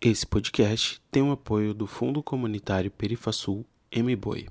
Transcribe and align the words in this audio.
Esse 0.00 0.24
podcast 0.24 1.02
tem 1.10 1.24
o 1.24 1.32
apoio 1.32 1.74
do 1.74 1.84
Fundo 1.84 2.22
Comunitário 2.22 2.88
Perifasul 2.88 3.66
MBoi. 3.92 4.46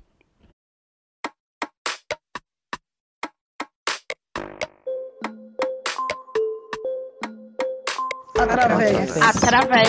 Através. 8.38 9.16
Através. 9.16 9.88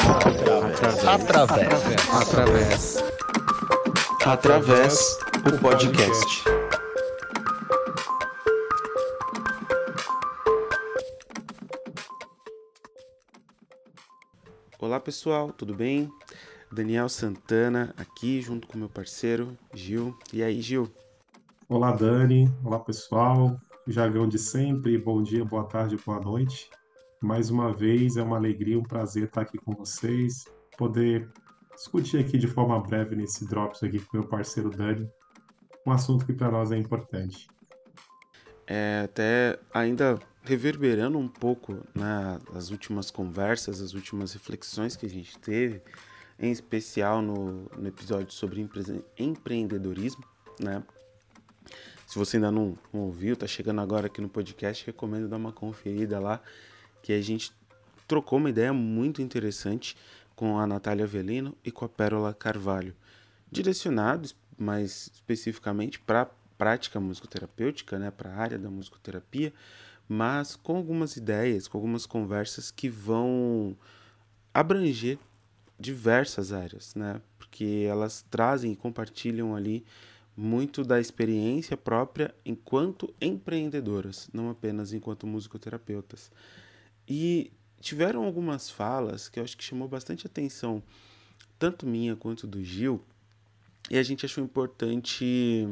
Através. 1.06 2.10
Através. 2.14 3.04
Através 4.26 5.20
o 5.46 5.60
podcast. 5.60 6.59
Olá 15.00 15.06
pessoal, 15.06 15.54
tudo 15.54 15.74
bem? 15.74 16.12
Daniel 16.70 17.08
Santana 17.08 17.96
aqui 17.96 18.42
junto 18.42 18.68
com 18.68 18.78
meu 18.78 18.90
parceiro 18.90 19.58
Gil. 19.74 20.14
E 20.34 20.44
aí, 20.44 20.62
Gil? 20.62 20.92
Olá, 21.70 21.94
Dani. 21.94 22.54
Olá, 22.66 22.78
pessoal. 22.82 23.58
Jargão 23.88 24.28
de 24.28 24.38
sempre. 24.38 24.98
Bom 24.98 25.24
dia, 25.24 25.46
boa 25.46 25.64
tarde, 25.64 25.96
boa 26.06 26.20
noite. 26.20 26.70
Mais 27.22 27.50
uma 27.50 27.72
vez 27.72 28.18
é 28.18 28.22
uma 28.22 28.36
alegria, 28.36 28.78
um 28.78 28.84
prazer 28.84 29.24
estar 29.24 29.40
aqui 29.40 29.58
com 29.58 29.72
vocês, 29.72 30.44
poder 30.78 31.32
discutir 31.74 32.18
aqui 32.18 32.38
de 32.38 32.48
forma 32.48 32.78
breve 32.82 33.16
nesse 33.16 33.48
Drops 33.48 33.82
aqui 33.82 34.00
com 34.00 34.18
meu 34.18 34.28
parceiro 34.28 34.70
Dani, 34.70 35.10
um 35.88 35.92
assunto 35.94 36.26
que 36.26 36.34
para 36.34 36.52
nós 36.52 36.74
é 36.74 36.78
importante. 36.78 37.48
É, 38.68 39.04
até 39.06 39.58
ainda 39.74 40.20
reverberando 40.50 41.20
um 41.20 41.28
pouco 41.28 41.86
né, 41.94 42.40
as 42.56 42.72
últimas 42.72 43.12
conversas, 43.12 43.82
as 43.82 43.94
últimas 43.94 44.34
reflexões 44.34 44.96
que 44.96 45.06
a 45.06 45.10
gente 45.10 45.38
teve, 45.38 45.80
em 46.40 46.52
especial 46.52 47.22
no, 47.22 47.70
no 47.78 47.88
episódio 47.88 48.34
sobre 48.34 48.60
empre 48.60 49.04
empreendedorismo, 49.16 50.24
né? 50.60 50.84
Se 52.08 52.18
você 52.18 52.38
ainda 52.38 52.52
não, 52.52 52.76
não 52.92 53.02
ouviu, 53.02 53.38
tá 53.38 53.46
chegando 53.46 53.80
agora 53.80 54.08
aqui 54.08 54.20
no 54.20 54.28
podcast, 54.28 54.84
recomendo 54.88 55.28
dar 55.28 55.38
uma 55.38 55.52
conferida 55.52 56.20
lá, 56.20 56.42
que 57.04 57.14
a 57.14 57.22
gente 57.22 57.52
trocou 58.08 58.40
uma 58.40 58.50
ideia 58.50 58.74
muito 58.74 59.22
interessante 59.22 59.96
com 60.36 60.58
a 60.58 60.66
Natália 60.66 61.06
Velino 61.06 61.56
e 61.64 61.70
com 61.70 61.86
a 61.86 61.90
Pérola 61.90 62.34
Carvalho, 62.34 62.96
direcionados 63.52 64.36
mais 64.58 65.12
especificamente 65.14 66.00
para 66.00 66.26
prática 66.58 67.00
musicoterapêutica, 67.00 68.00
né, 68.00 68.10
para 68.10 68.32
a 68.32 68.36
área 68.36 68.58
da 68.58 68.72
musicoterapia, 68.72 69.54
mas 70.10 70.56
com 70.56 70.76
algumas 70.76 71.16
ideias, 71.16 71.68
com 71.68 71.78
algumas 71.78 72.08
conversas 72.08 72.72
que 72.72 72.90
vão 72.90 73.78
abranger 74.52 75.20
diversas 75.80 76.52
áreas, 76.52 76.96
né? 76.96 77.22
Porque 77.38 77.86
elas 77.88 78.26
trazem 78.32 78.72
e 78.72 78.76
compartilham 78.76 79.56
ali 79.56 79.86
muito 80.36 80.84
da 80.84 81.00
experiência 81.00 81.78
própria 81.78 82.34
enquanto 82.44 83.14
empreendedoras, 83.22 84.28
não 84.34 84.50
apenas 84.50 84.94
enquanto 84.94 85.28
musicoterapeutas. 85.28 86.32
E 87.08 87.52
tiveram 87.80 88.24
algumas 88.24 88.68
falas 88.70 89.30
que 89.30 89.40
eu 89.40 89.44
acho 89.44 89.56
que 89.56 89.64
chamou 89.64 89.88
bastante 89.88 90.26
atenção, 90.26 90.82
tanto 91.60 91.86
minha 91.86 92.16
quanto 92.16 92.48
do 92.48 92.64
Gil, 92.64 93.04
e 93.92 93.98
a 93.98 94.04
gente 94.04 94.26
achou 94.26 94.44
importante 94.44 95.68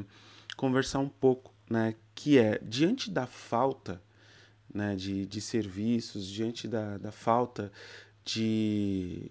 conversar 0.55 0.99
um 0.99 1.09
pouco, 1.09 1.51
né? 1.67 1.95
Que 2.13 2.37
é, 2.37 2.59
diante 2.61 3.09
da 3.09 3.25
falta 3.25 4.01
né, 4.77 4.95
de, 4.95 5.25
de 5.25 5.41
serviços, 5.41 6.27
diante 6.27 6.67
da, 6.67 6.99
da 6.99 7.11
falta 7.11 7.71
de 8.23 9.27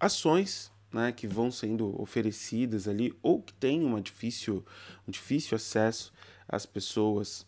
ações 0.00 0.72
né, 0.92 1.12
que 1.12 1.28
vão 1.28 1.48
sendo 1.52 2.00
oferecidas 2.02 2.88
ali 2.88 3.16
ou 3.22 3.40
que 3.40 3.54
têm 3.54 3.84
uma 3.84 4.00
difícil, 4.00 4.66
um 5.06 5.12
difícil 5.12 5.54
acesso 5.54 6.12
às 6.48 6.66
pessoas 6.66 7.46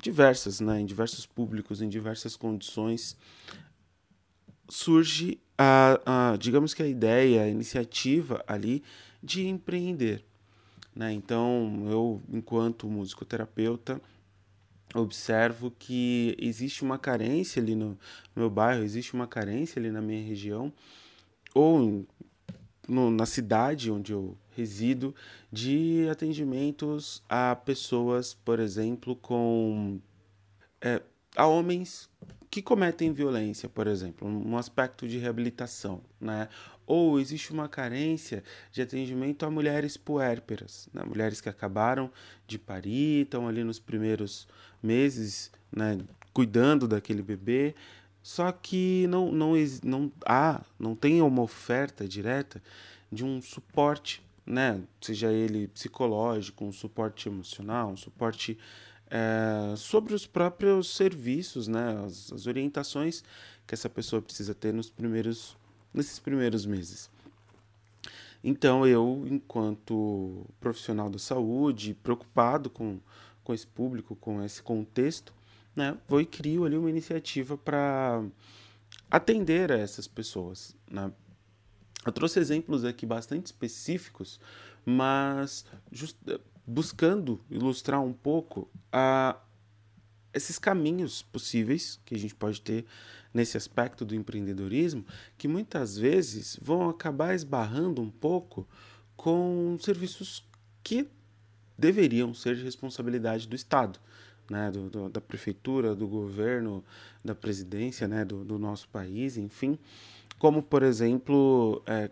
diversas, 0.00 0.60
né, 0.60 0.80
em 0.80 0.86
diversos 0.86 1.26
públicos, 1.26 1.82
em 1.82 1.88
diversas 1.88 2.36
condições, 2.36 3.16
surge 4.68 5.40
a, 5.58 6.32
a 6.32 6.36
digamos 6.36 6.74
que 6.74 6.82
a 6.82 6.86
ideia, 6.86 7.42
a 7.42 7.48
iniciativa 7.48 8.44
ali 8.46 8.84
de 9.20 9.48
empreender. 9.48 10.24
Né? 10.94 11.12
Então, 11.12 11.86
eu, 11.90 12.22
enquanto 12.32 12.88
musicoterapeuta, 12.88 14.00
observo 14.96 15.70
que 15.70 16.36
existe 16.38 16.82
uma 16.82 16.98
carência 16.98 17.60
ali 17.60 17.74
no, 17.74 17.98
meu 18.34 18.50
bairro, 18.50 18.82
existe 18.82 19.14
uma 19.14 19.26
carência 19.26 19.78
ali 19.78 19.90
na 19.90 20.00
minha 20.00 20.22
região, 20.22 20.72
ou 21.54 22.06
no, 22.88 23.10
na 23.10 23.26
cidade 23.26 23.90
onde 23.90 24.12
eu 24.12 24.36
resido, 24.56 25.14
de 25.52 26.08
atendimentos 26.10 27.22
a 27.28 27.54
pessoas, 27.54 28.34
por 28.34 28.58
exemplo, 28.58 29.14
com. 29.16 30.00
É, 30.80 31.02
a 31.36 31.46
homens 31.46 32.08
que 32.50 32.62
cometem 32.62 33.12
violência, 33.12 33.68
por 33.68 33.86
exemplo, 33.86 34.26
um 34.26 34.56
aspecto 34.56 35.06
de 35.06 35.18
reabilitação, 35.18 36.00
né? 36.18 36.48
Ou 36.86 37.18
existe 37.18 37.52
uma 37.52 37.68
carência 37.68 38.44
de 38.70 38.80
atendimento 38.80 39.44
a 39.44 39.50
mulheres 39.50 39.96
puérperas, 39.96 40.88
né? 40.94 41.02
mulheres 41.04 41.40
que 41.40 41.48
acabaram 41.48 42.10
de 42.46 42.58
parir, 42.58 43.24
estão 43.24 43.48
ali 43.48 43.64
nos 43.64 43.78
primeiros 43.78 44.46
meses, 44.82 45.50
né, 45.70 45.98
cuidando 46.32 46.86
daquele 46.86 47.22
bebê, 47.22 47.74
só 48.22 48.50
que 48.50 49.06
não, 49.08 49.30
não, 49.30 49.52
não 49.84 50.12
há, 50.24 50.62
não 50.78 50.94
tem 50.94 51.20
uma 51.22 51.42
oferta 51.42 52.06
direta 52.06 52.62
de 53.10 53.24
um 53.24 53.40
suporte, 53.40 54.22
né, 54.44 54.80
seja 55.00 55.32
ele 55.32 55.68
psicológico, 55.68 56.64
um 56.64 56.72
suporte 56.72 57.28
emocional, 57.28 57.90
um 57.90 57.96
suporte 57.96 58.58
é, 59.08 59.74
sobre 59.76 60.14
os 60.14 60.26
próprios 60.26 60.96
serviços, 60.96 61.68
né, 61.68 62.02
as, 62.04 62.32
as 62.32 62.46
orientações 62.46 63.22
que 63.66 63.74
essa 63.74 63.88
pessoa 63.88 64.20
precisa 64.20 64.54
ter 64.54 64.72
nos 64.72 64.90
primeiros, 64.90 65.56
nesses 65.96 66.20
primeiros 66.20 66.64
meses. 66.64 67.10
Então, 68.44 68.86
eu, 68.86 69.24
enquanto 69.28 70.46
profissional 70.60 71.10
da 71.10 71.18
saúde, 71.18 71.94
preocupado 71.94 72.70
com 72.70 73.00
com 73.46 73.54
esse 73.54 73.66
público, 73.66 74.16
com 74.16 74.42
esse 74.42 74.60
contexto, 74.60 75.32
né, 75.74 75.96
vou 76.08 76.20
e 76.20 76.26
crio 76.26 76.64
ali 76.64 76.76
uma 76.76 76.90
iniciativa 76.90 77.56
para 77.56 78.24
atender 79.08 79.70
a 79.70 79.78
essas 79.78 80.08
pessoas. 80.08 80.74
Né? 80.90 81.12
Eu 82.04 82.10
trouxe 82.10 82.40
exemplos 82.40 82.84
aqui 82.84 83.06
bastante 83.06 83.46
específicos, 83.46 84.40
mas 84.84 85.64
just, 85.92 86.16
buscando 86.66 87.40
ilustrar 87.48 88.02
um 88.02 88.12
pouco 88.12 88.68
a, 88.92 89.36
esses 90.36 90.58
caminhos 90.58 91.22
possíveis 91.22 91.98
que 92.04 92.14
a 92.14 92.18
gente 92.18 92.34
pode 92.34 92.60
ter 92.60 92.84
nesse 93.32 93.56
aspecto 93.56 94.04
do 94.04 94.14
empreendedorismo, 94.14 95.04
que 95.38 95.48
muitas 95.48 95.96
vezes 95.96 96.58
vão 96.60 96.88
acabar 96.88 97.34
esbarrando 97.34 98.02
um 98.02 98.10
pouco 98.10 98.68
com 99.16 99.76
serviços 99.80 100.46
que 100.82 101.08
deveriam 101.78 102.34
ser 102.34 102.54
de 102.54 102.62
responsabilidade 102.62 103.48
do 103.48 103.56
Estado, 103.56 103.98
né, 104.50 104.70
do, 104.70 104.90
do, 104.90 105.08
da 105.08 105.20
prefeitura, 105.20 105.94
do 105.94 106.06
governo, 106.06 106.84
da 107.24 107.34
presidência 107.34 108.06
né, 108.06 108.24
do, 108.24 108.44
do 108.44 108.58
nosso 108.58 108.88
país, 108.88 109.36
enfim, 109.36 109.78
como, 110.38 110.62
por 110.62 110.82
exemplo, 110.82 111.82
é, 111.86 112.10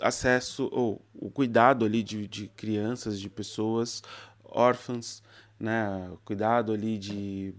acesso 0.00 0.68
ou 0.72 1.04
o 1.14 1.30
cuidado 1.30 1.84
ali 1.84 2.02
de, 2.02 2.28
de 2.28 2.48
crianças, 2.48 3.20
de 3.20 3.28
pessoas 3.28 4.02
órfãs, 4.44 5.22
né, 5.58 6.10
cuidado 6.24 6.72
ali 6.72 6.98
de 6.98 7.54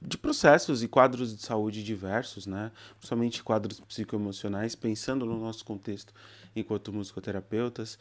de 0.00 0.18
processos 0.18 0.82
e 0.82 0.88
quadros 0.88 1.34
de 1.34 1.42
saúde 1.42 1.82
diversos, 1.82 2.46
né? 2.46 2.72
Principalmente 2.98 3.42
quadros 3.42 3.80
psicoemocionais, 3.80 4.74
pensando 4.74 5.24
no 5.24 5.38
nosso 5.38 5.64
contexto 5.64 6.12
enquanto 6.54 6.92
musicoterapeutas. 6.92 7.98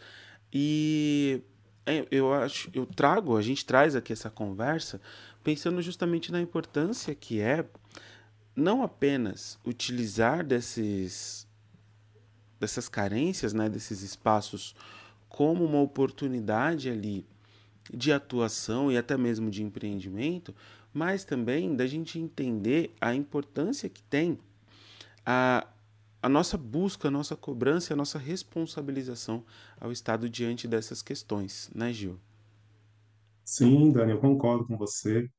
E 0.52 1.42
é, 1.86 2.06
eu 2.12 2.34
acho, 2.34 2.70
eu 2.74 2.86
trago, 2.86 3.38
a 3.38 3.42
gente 3.42 3.66
traz 3.66 3.96
aqui 3.96 4.12
essa 4.12 4.30
conversa 4.30 5.00
pensando 5.44 5.82
justamente 5.82 6.32
na 6.32 6.42
importância 6.42 7.16
que 7.16 7.40
é 7.40 7.66
não 8.56 8.84
apenas 8.84 9.60
utilizar 9.66 10.46
desses 10.46 11.48
dessas 12.60 12.88
carências, 12.88 13.54
né, 13.54 13.68
desses 13.68 14.04
espaços 14.04 14.76
como 15.28 15.66
uma 15.66 15.80
oportunidade 15.80 16.90
ali 16.90 17.26
de 17.94 18.12
atuação 18.12 18.92
e 18.92 18.98
até 18.98 19.18
mesmo 19.18 19.50
de 19.52 19.64
empreendimento, 19.64 20.54
mas 20.94 21.24
também 21.24 21.76
da 21.76 21.88
gente 21.88 22.20
entender 22.20 22.92
a 23.02 23.14
importância 23.16 23.90
que 23.90 24.04
tem 24.04 24.38
a 25.26 25.68
a 26.24 26.30
nossa 26.30 26.58
busca, 26.58 27.08
a 27.08 27.12
nossa 27.12 27.36
cobrança, 27.36 27.94
a 27.94 27.98
nossa 27.98 28.20
responsabilização 28.20 29.44
ao 29.80 29.92
Estado 29.92 30.30
diante 30.30 30.68
dessas 30.68 31.02
questões, 31.02 31.70
né, 31.76 31.94
Gil? 31.94 32.20
Sim, 33.44 33.92
Dani, 33.92 34.12
eu 34.14 34.20
concordo 34.20 34.66
com 34.66 34.78
você. 34.78 35.30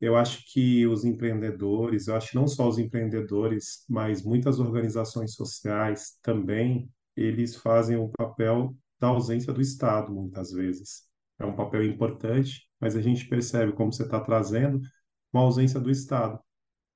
Eu 0.00 0.16
acho 0.16 0.44
que 0.52 0.86
os 0.88 1.04
empreendedores, 1.04 2.08
eu 2.08 2.16
acho 2.16 2.30
que 2.30 2.36
não 2.36 2.48
só 2.48 2.68
os 2.68 2.78
empreendedores, 2.78 3.84
mas 3.88 4.22
muitas 4.24 4.60
organizações 4.60 5.34
sociais 5.34 6.18
também, 6.22 6.90
eles 7.16 7.56
fazem 7.56 7.96
o 7.98 8.10
papel 8.10 8.76
da 9.00 9.08
ausência 9.08 9.52
do 9.52 9.62
Estado, 9.62 10.12
muitas 10.14 10.52
vezes. 10.52 11.05
É 11.38 11.44
um 11.44 11.54
papel 11.54 11.84
importante, 11.84 12.66
mas 12.80 12.96
a 12.96 13.02
gente 13.02 13.28
percebe, 13.28 13.72
como 13.72 13.92
você 13.92 14.04
está 14.04 14.20
trazendo, 14.20 14.80
uma 15.32 15.42
ausência 15.42 15.80
do 15.80 15.90
Estado. 15.90 16.38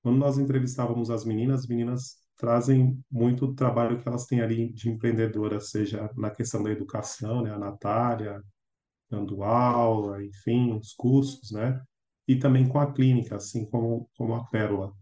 Quando 0.02 0.18
nós 0.18 0.38
entrevistávamos 0.38 1.10
as 1.10 1.24
meninas, 1.24 1.60
as 1.60 1.66
meninas 1.66 2.16
trazem 2.36 2.98
muito 3.10 3.46
do 3.46 3.54
trabalho 3.54 4.00
que 4.00 4.08
elas 4.08 4.24
têm 4.26 4.40
ali 4.40 4.72
de 4.72 4.88
empreendedora, 4.88 5.60
seja 5.60 6.10
na 6.16 6.30
questão 6.30 6.62
da 6.62 6.70
educação, 6.70 7.42
né? 7.42 7.52
A 7.52 7.58
Natália 7.58 8.42
dando 9.10 9.42
aula, 9.42 10.24
enfim, 10.24 10.72
os 10.72 10.94
cursos, 10.94 11.50
né? 11.50 11.82
E 12.26 12.36
também 12.36 12.68
com 12.68 12.78
a 12.78 12.92
clínica, 12.92 13.36
assim 13.36 13.66
como, 13.66 14.08
como 14.16 14.34
a 14.34 14.44
Pérola. 14.46 14.92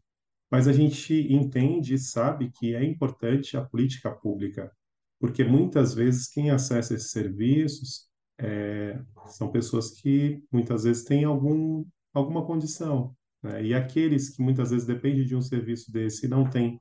Mas 0.50 0.66
a 0.66 0.72
gente 0.72 1.14
entende 1.32 1.94
e 1.94 1.98
sabe 1.98 2.50
que 2.50 2.74
é 2.74 2.82
importante 2.82 3.56
a 3.56 3.64
política 3.64 4.10
pública, 4.10 4.72
porque 5.20 5.44
muitas 5.44 5.94
vezes 5.94 6.28
quem 6.28 6.50
acessa 6.50 6.94
esses 6.94 7.10
serviços 7.10 8.07
é, 8.38 9.00
são 9.26 9.50
pessoas 9.50 9.90
que 9.90 10.42
muitas 10.50 10.84
vezes 10.84 11.04
têm 11.04 11.24
algum, 11.24 11.84
alguma 12.12 12.44
condição, 12.46 13.14
né? 13.42 13.64
E 13.64 13.74
aqueles 13.74 14.30
que 14.30 14.42
muitas 14.42 14.70
vezes 14.70 14.86
dependem 14.86 15.24
de 15.24 15.34
um 15.36 15.42
serviço 15.42 15.92
desse 15.92 16.26
e 16.26 16.28
não 16.28 16.48
têm 16.48 16.78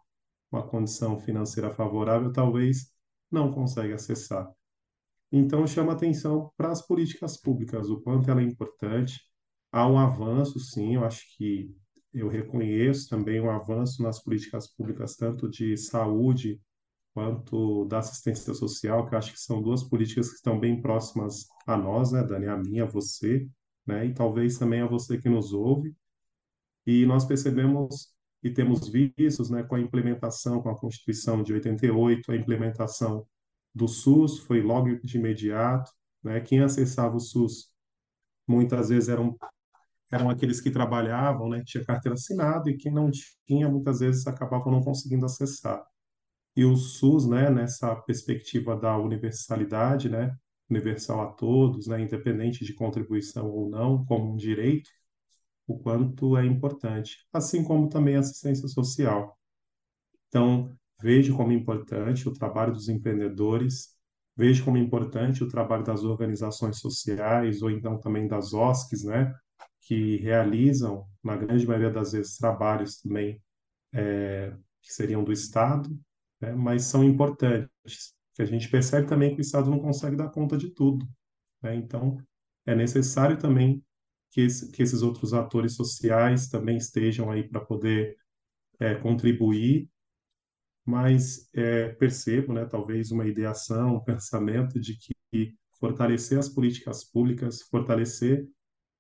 uma 0.52 0.66
condição 0.68 1.20
financeira 1.20 1.74
favorável, 1.74 2.32
talvez 2.32 2.92
não 3.32 3.52
consegue 3.52 3.94
acessar. 3.94 4.50
Então, 5.32 5.68
chama 5.68 5.92
atenção 5.94 6.52
para 6.56 6.72
as 6.72 6.82
políticas 6.86 7.38
públicas, 7.38 7.90
o 7.90 8.00
quanto 8.02 8.32
ela 8.32 8.42
é 8.42 8.46
importante. 8.46 9.20
Há 9.72 9.88
um 9.88 10.00
avanço, 10.00 10.60
sim, 10.60 10.96
eu 10.96 11.04
acho 11.04 11.22
que 11.36 11.76
eu 12.14 12.30
reconheço 12.30 13.10
também 13.10 13.42
um 13.42 13.52
avanço 13.52 14.02
nas 14.02 14.24
políticas 14.24 14.68
públicas, 14.68 15.16
tanto 15.16 15.50
de 15.50 15.76
saúde 15.76 16.62
quanto 17.18 17.86
da 17.86 17.98
assistência 17.98 18.54
social, 18.54 19.08
que 19.08 19.16
eu 19.16 19.18
acho 19.18 19.34
que 19.34 19.40
são 19.40 19.60
duas 19.60 19.84
políticas 19.84 20.30
que 20.30 20.36
estão 20.36 20.60
bem 20.60 20.80
próximas 20.80 21.48
a 21.66 21.76
nós, 21.76 22.12
né, 22.12 22.24
Dani? 22.24 22.46
A 22.46 22.56
minha, 22.56 22.84
a 22.84 22.86
você, 22.86 23.50
né? 23.88 24.06
E 24.06 24.14
talvez 24.14 24.60
também 24.60 24.82
a 24.82 24.86
você 24.86 25.18
que 25.18 25.28
nos 25.28 25.52
ouve. 25.52 25.96
E 26.86 27.08
nós 27.08 27.26
percebemos 27.26 28.14
e 28.44 28.52
temos 28.52 28.88
vistos, 28.88 29.50
né, 29.50 29.64
com 29.64 29.74
a 29.74 29.80
implementação, 29.80 30.62
com 30.62 30.70
a 30.70 30.78
Constituição 30.78 31.42
de 31.42 31.54
88, 31.54 32.32
a 32.32 32.36
implementação 32.36 33.26
do 33.74 33.88
SUS 33.88 34.38
foi 34.38 34.62
logo 34.62 34.96
de 35.00 35.18
imediato, 35.18 35.92
né? 36.24 36.40
Quem 36.40 36.60
acessava 36.62 37.16
o 37.16 37.20
SUS 37.20 37.72
muitas 38.48 38.90
vezes 38.90 39.10
eram 39.10 39.36
eram 40.12 40.30
aqueles 40.30 40.62
que 40.62 40.70
trabalhavam, 40.70 41.50
né, 41.50 41.64
tinha 41.66 41.84
carteira 41.84 42.14
assinada 42.14 42.70
e 42.70 42.78
quem 42.78 42.94
não 42.94 43.10
tinha 43.48 43.68
muitas 43.68 44.02
vezes 44.02 44.28
acabava 44.28 44.70
não 44.70 44.82
conseguindo 44.84 45.26
acessar. 45.26 45.84
E 46.58 46.66
o 46.66 46.76
SUS, 46.76 47.28
né, 47.28 47.52
nessa 47.52 47.96
perspectiva 47.96 48.76
da 48.76 48.98
universalidade, 48.98 50.10
né, 50.10 50.36
universal 50.68 51.22
a 51.22 51.28
todos, 51.28 51.86
né, 51.86 52.02
independente 52.02 52.66
de 52.66 52.74
contribuição 52.74 53.48
ou 53.48 53.70
não, 53.70 54.04
como 54.06 54.34
um 54.34 54.36
direito, 54.36 54.90
o 55.68 55.78
quanto 55.78 56.36
é 56.36 56.44
importante, 56.44 57.18
assim 57.32 57.64
como 57.64 57.88
também 57.88 58.16
a 58.16 58.22
assistência 58.22 58.68
social. 58.68 59.38
Então, 60.30 60.76
vejo 61.00 61.38
como 61.38 61.52
importante 61.52 62.28
o 62.28 62.34
trabalho 62.34 62.74
dos 62.74 62.90
empreendedores, 62.90 63.96
vejo 64.36 64.66
como 64.66 64.78
importante 64.78 65.44
o 65.44 65.48
trabalho 65.48 65.84
das 65.84 66.04
organizações 66.04 66.80
sociais 66.80 67.62
ou 67.62 67.70
então 67.70 68.00
também 68.00 68.28
das 68.28 68.52
OSCs, 68.52 69.04
né, 69.04 69.32
que 69.82 70.18
realizam, 70.18 71.06
na 71.24 71.38
grande 71.38 71.68
maioria 71.68 71.92
das 71.92 72.14
vezes, 72.14 72.36
trabalhos 72.36 73.00
também 73.00 73.40
é, 73.94 74.56
que 74.82 74.92
seriam 74.92 75.24
do 75.24 75.32
Estado, 75.32 75.96
né, 76.42 76.54
mas 76.54 76.84
são 76.84 77.04
importantes, 77.04 78.14
que 78.34 78.42
a 78.42 78.46
gente 78.46 78.70
percebe 78.70 79.08
também 79.08 79.34
que 79.34 79.40
o 79.40 79.42
Estado 79.42 79.70
não 79.70 79.80
consegue 79.80 80.16
dar 80.16 80.30
conta 80.30 80.58
de 80.58 80.70
tudo. 80.70 81.08
Né, 81.62 81.76
então, 81.76 82.18
é 82.66 82.76
necessário 82.76 83.38
também 83.38 83.84
que, 84.32 84.42
esse, 84.42 84.72
que 84.72 84.84
esses 84.84 85.02
outros 85.02 85.34
atores 85.34 85.76
sociais 85.76 86.48
também 86.48 86.78
estejam 86.78 87.32
aí 87.32 87.48
para 87.48 87.62
poder 87.62 88.16
é, 88.80 88.96
contribuir. 88.96 89.90
Mas 90.86 91.50
é, 91.54 91.90
percebo, 91.90 92.54
né, 92.54 92.66
talvez 92.66 93.12
uma 93.12 93.28
ideação, 93.28 93.96
um 93.96 94.04
pensamento 94.04 94.80
de 94.80 94.98
que 94.98 95.56
fortalecer 95.80 96.38
as 96.38 96.50
políticas 96.50 97.04
públicas, 97.04 97.62
fortalecer 97.64 98.48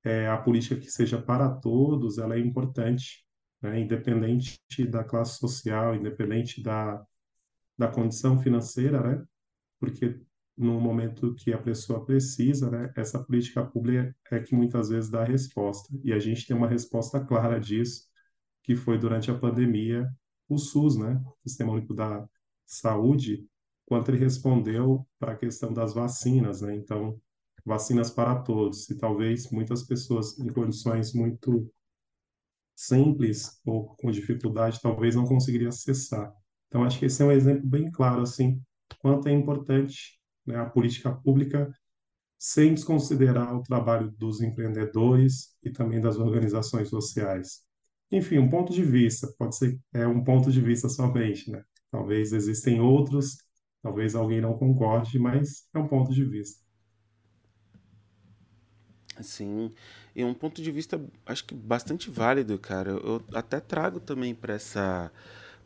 é, 0.03 0.27
a 0.27 0.37
política 0.37 0.75
que 0.75 0.89
seja 0.89 1.21
para 1.21 1.49
todos, 1.49 2.17
ela 2.17 2.35
é 2.35 2.39
importante, 2.39 3.25
né, 3.61 3.79
independente 3.79 4.59
da 4.89 5.03
classe 5.03 5.37
social, 5.39 5.95
independente 5.95 6.61
da, 6.61 7.03
da 7.77 7.87
condição 7.87 8.39
financeira, 8.41 9.01
né, 9.01 9.25
porque 9.79 10.19
no 10.57 10.79
momento 10.81 11.35
que 11.35 11.53
a 11.53 11.57
pessoa 11.57 12.03
precisa, 12.03 12.69
né, 12.69 12.91
essa 12.95 13.23
política 13.23 13.63
pública 13.63 14.15
é 14.31 14.39
que 14.39 14.55
muitas 14.55 14.89
vezes 14.89 15.09
dá 15.09 15.21
a 15.21 15.25
resposta. 15.25 15.87
E 16.03 16.11
a 16.11 16.19
gente 16.19 16.47
tem 16.47 16.55
uma 16.55 16.67
resposta 16.67 17.23
clara 17.23 17.59
disso, 17.59 18.07
que 18.63 18.75
foi 18.75 18.97
durante 18.97 19.29
a 19.29 19.37
pandemia, 19.37 20.09
o 20.49 20.57
SUS, 20.57 20.97
né, 20.97 21.21
o 21.25 21.49
Sistema 21.49 21.73
Único 21.73 21.93
da 21.93 22.27
Saúde, 22.65 23.47
quanto 23.87 24.11
ele 24.11 24.17
respondeu 24.17 25.07
para 25.17 25.31
a 25.31 25.37
questão 25.37 25.73
das 25.73 25.93
vacinas, 25.93 26.61
né? 26.61 26.75
Então, 26.75 27.19
vacinas 27.65 28.11
para 28.11 28.35
todos. 28.41 28.89
E 28.89 28.97
talvez 28.97 29.49
muitas 29.49 29.83
pessoas 29.83 30.37
em 30.39 30.49
condições 30.49 31.13
muito 31.13 31.71
simples 32.75 33.59
ou 33.65 33.95
com 33.95 34.11
dificuldade, 34.11 34.81
talvez 34.81 35.15
não 35.15 35.25
conseguiriam 35.25 35.69
acessar. 35.69 36.33
Então, 36.67 36.83
acho 36.83 36.99
que 36.99 37.05
esse 37.05 37.21
é 37.21 37.25
um 37.25 37.31
exemplo 37.31 37.67
bem 37.67 37.89
claro, 37.91 38.21
assim, 38.21 38.61
quanto 38.99 39.27
é 39.29 39.31
importante 39.31 40.19
né, 40.45 40.57
a 40.57 40.65
política 40.65 41.11
pública 41.11 41.71
sem 42.37 42.73
desconsiderar 42.73 43.55
o 43.55 43.63
trabalho 43.63 44.11
dos 44.11 44.41
empreendedores 44.41 45.55
e 45.63 45.71
também 45.71 46.01
das 46.01 46.17
organizações 46.17 46.89
sociais. 46.89 47.63
Enfim, 48.11 48.37
um 48.39 48.49
ponto 48.49 48.73
de 48.73 48.83
vista, 48.83 49.27
pode 49.37 49.57
ser 49.57 49.79
é 49.93 50.07
um 50.07 50.23
ponto 50.23 50.51
de 50.51 50.61
vista 50.61 50.87
somente, 50.89 51.51
né? 51.51 51.63
Talvez 51.91 52.33
existem 52.33 52.79
outros, 52.79 53.37
talvez 53.81 54.15
alguém 54.15 54.41
não 54.41 54.57
concorde, 54.57 55.19
mas 55.19 55.67
é 55.73 55.79
um 55.79 55.87
ponto 55.87 56.13
de 56.13 56.23
vista. 56.25 56.61
Sim, 59.21 59.71
e 60.15 60.23
um 60.23 60.33
ponto 60.33 60.61
de 60.61 60.71
vista 60.71 61.01
acho 61.25 61.43
que 61.45 61.55
bastante 61.55 62.09
válido, 62.09 62.57
cara. 62.59 62.91
Eu 62.91 63.21
até 63.33 63.59
trago 63.59 63.99
também 63.99 64.35
para 64.35 64.53
essa 64.53 65.11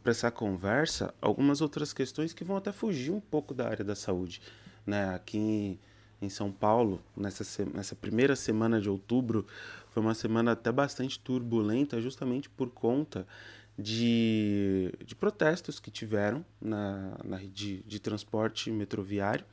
para 0.01 0.11
essa 0.11 0.31
conversa 0.31 1.13
algumas 1.21 1.61
outras 1.61 1.93
questões 1.93 2.33
que 2.33 2.43
vão 2.43 2.57
até 2.57 2.71
fugir 2.71 3.11
um 3.11 3.19
pouco 3.19 3.53
da 3.53 3.67
área 3.67 3.85
da 3.85 3.95
saúde, 3.95 4.41
né? 4.85 5.13
Aqui 5.13 5.79
em 6.21 6.29
São 6.29 6.51
Paulo, 6.51 7.01
nessa, 7.17 7.65
nessa 7.65 7.95
primeira 7.95 8.35
semana 8.35 8.79
de 8.79 8.89
outubro, 8.89 9.45
foi 9.89 10.01
uma 10.01 10.13
semana 10.13 10.51
até 10.51 10.71
bastante 10.71 11.19
turbulenta, 11.19 11.99
justamente 11.99 12.49
por 12.49 12.69
conta 12.69 13.27
de, 13.77 14.93
de 15.03 15.15
protestos 15.15 15.79
que 15.79 15.89
tiveram 15.89 16.45
na, 16.61 17.17
na 17.23 17.37
rede 17.37 17.83
de 17.83 17.99
transporte 17.99 18.69
metroviário 18.71 19.45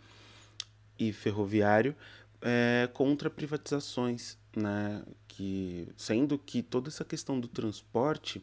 e 0.99 1.13
ferroviário 1.13 1.97
é, 2.43 2.89
contra 2.93 3.31
privatizações, 3.31 4.37
né? 4.55 5.03
que, 5.27 5.89
sendo 5.97 6.39
que 6.39 6.63
toda 6.63 6.89
essa 6.89 7.05
questão 7.05 7.39
do 7.39 7.49
transporte 7.49 8.43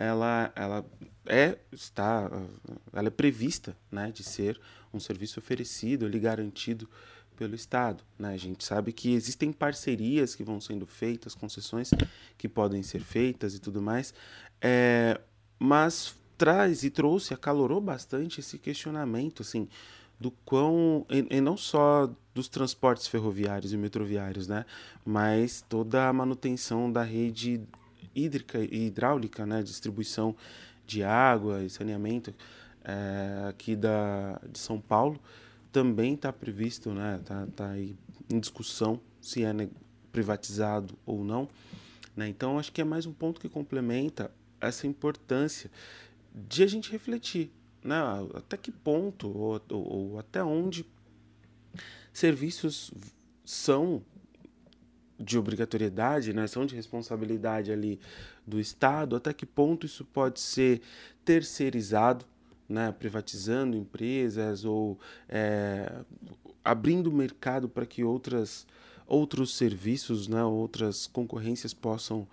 ela, 0.00 0.50
ela 0.56 0.86
é 1.26 1.58
está 1.70 2.30
ela 2.90 3.08
é 3.08 3.10
prevista 3.10 3.76
né, 3.92 4.10
de 4.10 4.24
ser 4.24 4.58
um 4.92 4.98
serviço 4.98 5.38
oferecido 5.38 6.06
ali 6.06 6.18
garantido 6.18 6.88
pelo 7.36 7.54
Estado. 7.54 8.02
Né? 8.18 8.32
A 8.32 8.36
gente 8.38 8.64
sabe 8.64 8.92
que 8.92 9.12
existem 9.12 9.52
parcerias 9.52 10.34
que 10.34 10.42
vão 10.42 10.58
sendo 10.58 10.86
feitas, 10.86 11.34
concessões 11.34 11.90
que 12.38 12.48
podem 12.48 12.82
ser 12.82 13.00
feitas 13.00 13.54
e 13.54 13.58
tudo 13.58 13.82
mais, 13.82 14.14
é, 14.60 15.20
mas 15.58 16.14
traz 16.38 16.82
e 16.82 16.88
trouxe, 16.88 17.34
acalorou 17.34 17.80
bastante 17.80 18.40
esse 18.40 18.58
questionamento, 18.58 19.42
assim, 19.42 19.68
do 20.18 20.30
quão, 20.30 21.04
e, 21.10 21.36
e, 21.36 21.40
não 21.40 21.56
só 21.56 22.10
dos 22.34 22.48
transportes 22.48 23.06
ferroviários 23.06 23.72
e 23.74 23.76
metroviários, 23.76 24.48
né, 24.48 24.64
mas 25.04 25.62
toda 25.68 26.08
a 26.08 26.12
manutenção 26.12 26.90
da 26.90 27.02
rede 27.02 27.60
hídrica 28.24 28.58
e 28.58 28.86
hidráulica, 28.86 29.46
né, 29.46 29.62
distribuição 29.62 30.34
de 30.86 31.02
água 31.02 31.62
e 31.62 31.70
saneamento 31.70 32.34
é, 32.84 33.48
aqui 33.48 33.76
da, 33.76 34.40
de 34.50 34.58
São 34.58 34.80
Paulo, 34.80 35.20
também 35.72 36.14
está 36.14 36.32
previsto, 36.32 36.92
né, 36.92 37.20
tá, 37.24 37.46
tá 37.54 37.70
aí 37.70 37.96
em 38.28 38.38
discussão 38.40 39.00
se 39.20 39.44
é 39.44 39.52
privatizado 40.10 40.98
ou 41.06 41.24
não. 41.24 41.48
Né? 42.16 42.28
Então, 42.28 42.58
acho 42.58 42.72
que 42.72 42.80
é 42.80 42.84
mais 42.84 43.06
um 43.06 43.12
ponto 43.12 43.40
que 43.40 43.48
complementa 43.48 44.30
essa 44.60 44.86
importância 44.86 45.70
de 46.34 46.62
a 46.62 46.66
gente 46.66 46.90
refletir 46.90 47.50
né? 47.82 47.96
até 48.34 48.56
que 48.56 48.70
ponto 48.70 49.28
ou, 49.28 49.60
ou, 49.70 49.92
ou 49.92 50.18
até 50.18 50.42
onde 50.42 50.86
serviços 52.12 52.92
são 53.44 54.02
de 55.20 55.38
obrigatoriedade, 55.38 56.32
né, 56.32 56.46
são 56.46 56.64
de 56.64 56.74
responsabilidade 56.74 57.70
ali 57.70 58.00
do 58.46 58.58
Estado, 58.58 59.14
até 59.14 59.32
que 59.34 59.44
ponto 59.44 59.84
isso 59.84 60.04
pode 60.04 60.40
ser 60.40 60.80
terceirizado, 61.24 62.24
né, 62.66 62.90
privatizando 62.92 63.76
empresas 63.76 64.64
ou 64.64 64.98
é, 65.28 66.02
abrindo 66.64 67.12
mercado 67.12 67.68
para 67.68 67.84
que 67.84 68.02
outras, 68.02 68.66
outros 69.06 69.56
serviços, 69.56 70.26
né, 70.26 70.42
outras 70.42 71.06
concorrências 71.06 71.74
possam 71.74 72.26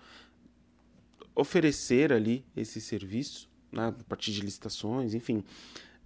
oferecer 1.35 2.13
ali 2.13 2.43
esse 2.55 2.79
serviço, 2.79 3.49
né, 3.71 3.87
a 3.87 4.03
partir 4.07 4.31
de 4.31 4.41
licitações, 4.41 5.13
enfim. 5.13 5.43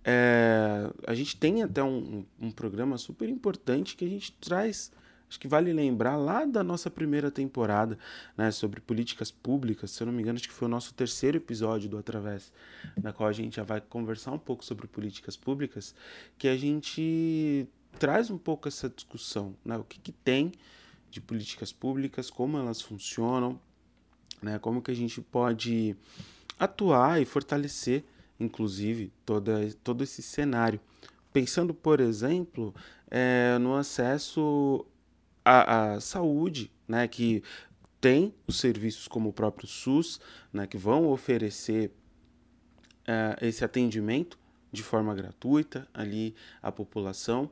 É, 0.03 0.89
a 1.05 1.13
gente 1.13 1.37
tem 1.37 1.61
até 1.61 1.83
um, 1.83 2.25
um 2.39 2.49
programa 2.49 2.97
super 2.97 3.29
importante 3.29 3.95
que 3.95 4.03
a 4.03 4.09
gente 4.09 4.31
traz 4.33 4.91
acho 5.31 5.39
que 5.39 5.47
vale 5.47 5.71
lembrar 5.71 6.17
lá 6.17 6.43
da 6.43 6.61
nossa 6.61 6.91
primeira 6.91 7.31
temporada, 7.31 7.97
né, 8.35 8.51
sobre 8.51 8.81
políticas 8.81 9.31
públicas, 9.31 9.89
se 9.91 10.03
eu 10.03 10.07
não 10.07 10.13
me 10.13 10.21
engano, 10.21 10.37
acho 10.37 10.47
que 10.47 10.53
foi 10.53 10.67
o 10.67 10.71
nosso 10.71 10.93
terceiro 10.93 11.37
episódio 11.37 11.89
do 11.89 11.97
Através, 11.97 12.51
na 13.01 13.13
qual 13.13 13.29
a 13.29 13.31
gente 13.31 13.55
já 13.55 13.63
vai 13.63 13.79
conversar 13.79 14.33
um 14.33 14.37
pouco 14.37 14.65
sobre 14.65 14.87
políticas 14.87 15.37
públicas, 15.37 15.95
que 16.37 16.49
a 16.49 16.57
gente 16.57 17.65
traz 17.97 18.29
um 18.29 18.37
pouco 18.37 18.67
essa 18.67 18.89
discussão, 18.89 19.55
né, 19.63 19.77
o 19.77 19.85
que, 19.85 20.01
que 20.01 20.11
tem 20.11 20.51
de 21.09 21.21
políticas 21.21 21.71
públicas, 21.71 22.29
como 22.29 22.57
elas 22.57 22.81
funcionam, 22.81 23.57
né, 24.41 24.59
como 24.59 24.81
que 24.81 24.91
a 24.91 24.95
gente 24.95 25.21
pode 25.21 25.95
atuar 26.59 27.21
e 27.21 27.25
fortalecer, 27.25 28.03
inclusive, 28.37 29.13
toda, 29.25 29.73
todo 29.81 30.03
esse 30.03 30.21
cenário. 30.21 30.81
Pensando, 31.31 31.73
por 31.73 32.01
exemplo, 32.01 32.75
é, 33.09 33.57
no 33.59 33.75
acesso 33.75 34.85
a, 35.43 35.93
a 35.93 35.99
saúde, 35.99 36.71
né, 36.87 37.07
que 37.07 37.43
tem 37.99 38.33
os 38.47 38.59
serviços 38.59 39.07
como 39.07 39.29
o 39.29 39.33
próprio 39.33 39.67
SUS, 39.67 40.19
né, 40.51 40.65
que 40.65 40.77
vão 40.77 41.07
oferecer 41.09 41.91
uh, 43.01 43.45
esse 43.45 43.63
atendimento 43.63 44.39
de 44.71 44.81
forma 44.81 45.13
gratuita 45.13 45.87
ali 45.93 46.33
à 46.61 46.71
população 46.71 47.49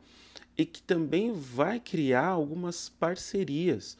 e 0.58 0.65
que 0.65 0.81
também 0.81 1.31
vai 1.31 1.79
criar 1.79 2.27
algumas 2.27 2.89
parcerias, 2.89 3.98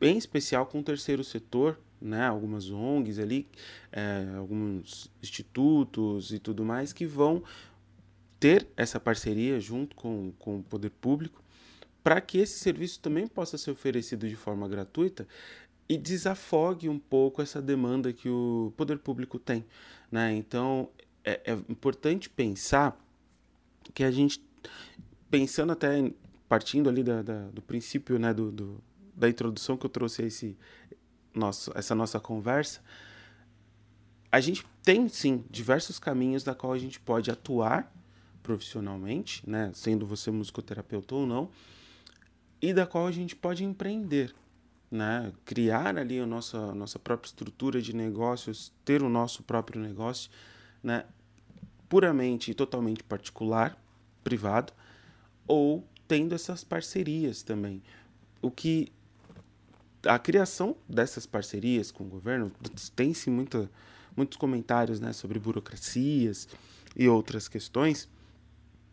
em 0.00 0.16
especial 0.16 0.66
com 0.66 0.80
o 0.80 0.82
terceiro 0.82 1.24
setor, 1.24 1.78
né, 2.00 2.26
algumas 2.26 2.70
ONGs 2.70 3.18
ali, 3.18 3.46
é, 3.92 4.26
alguns 4.36 5.10
institutos 5.22 6.32
e 6.32 6.38
tudo 6.38 6.64
mais 6.64 6.92
que 6.92 7.04
vão 7.04 7.42
ter 8.38 8.66
essa 8.76 8.98
parceria 8.98 9.60
junto 9.60 9.94
com, 9.94 10.32
com 10.38 10.58
o 10.58 10.62
poder 10.62 10.90
público 10.90 11.42
para 12.02 12.20
que 12.20 12.38
esse 12.38 12.58
serviço 12.58 13.00
também 13.00 13.26
possa 13.26 13.58
ser 13.58 13.70
oferecido 13.70 14.28
de 14.28 14.36
forma 14.36 14.68
gratuita 14.68 15.26
e 15.88 15.98
desafogue 15.98 16.88
um 16.88 16.98
pouco 16.98 17.42
essa 17.42 17.60
demanda 17.60 18.12
que 18.12 18.28
o 18.28 18.72
poder 18.76 18.98
público 18.98 19.38
tem. 19.38 19.64
Né? 20.10 20.32
Então, 20.34 20.88
é, 21.24 21.40
é 21.44 21.52
importante 21.68 22.30
pensar 22.30 22.96
que 23.92 24.04
a 24.04 24.10
gente, 24.10 24.40
pensando 25.30 25.72
até 25.72 26.12
partindo 26.48 26.88
ali 26.88 27.02
da, 27.02 27.22
da, 27.22 27.48
do 27.48 27.60
princípio 27.60 28.18
né, 28.18 28.32
do, 28.32 28.50
do, 28.50 28.82
da 29.14 29.28
introdução 29.28 29.76
que 29.76 29.84
eu 29.84 29.90
trouxe 29.90 30.22
a 30.22 30.26
esse 30.26 30.56
nosso, 31.34 31.72
essa 31.74 31.94
nossa 31.94 32.18
conversa, 32.18 32.80
a 34.32 34.40
gente 34.40 34.64
tem 34.82 35.08
sim 35.08 35.44
diversos 35.50 35.98
caminhos 35.98 36.42
da 36.44 36.54
qual 36.54 36.72
a 36.72 36.78
gente 36.78 37.00
pode 37.00 37.30
atuar 37.30 37.92
profissionalmente, 38.42 39.48
né, 39.48 39.70
sendo 39.74 40.06
você 40.06 40.30
musicoterapeuta 40.30 41.14
ou 41.14 41.26
não, 41.26 41.50
e 42.60 42.74
da 42.74 42.86
qual 42.86 43.06
a 43.06 43.12
gente 43.12 43.34
pode 43.34 43.64
empreender, 43.64 44.34
né? 44.90 45.32
criar 45.44 45.96
ali 45.96 46.18
a 46.18 46.26
nossa, 46.26 46.74
nossa 46.74 46.98
própria 46.98 47.28
estrutura 47.28 47.80
de 47.80 47.94
negócios, 47.94 48.72
ter 48.84 49.02
o 49.02 49.08
nosso 49.08 49.42
próprio 49.42 49.80
negócio, 49.80 50.30
né? 50.82 51.04
puramente 51.88 52.50
e 52.50 52.54
totalmente 52.54 53.02
particular, 53.02 53.76
privado, 54.22 54.72
ou 55.46 55.84
tendo 56.06 56.34
essas 56.34 56.62
parcerias 56.62 57.42
também. 57.42 57.82
O 58.42 58.50
que 58.50 58.92
a 60.06 60.18
criação 60.18 60.76
dessas 60.88 61.26
parcerias 61.26 61.90
com 61.90 62.04
o 62.04 62.08
governo 62.08 62.50
tem-se 62.94 63.30
muita, 63.30 63.70
muitos 64.16 64.38
comentários 64.38 65.00
né, 65.00 65.12
sobre 65.12 65.38
burocracias 65.38 66.48
e 66.96 67.08
outras 67.08 67.48
questões, 67.48 68.08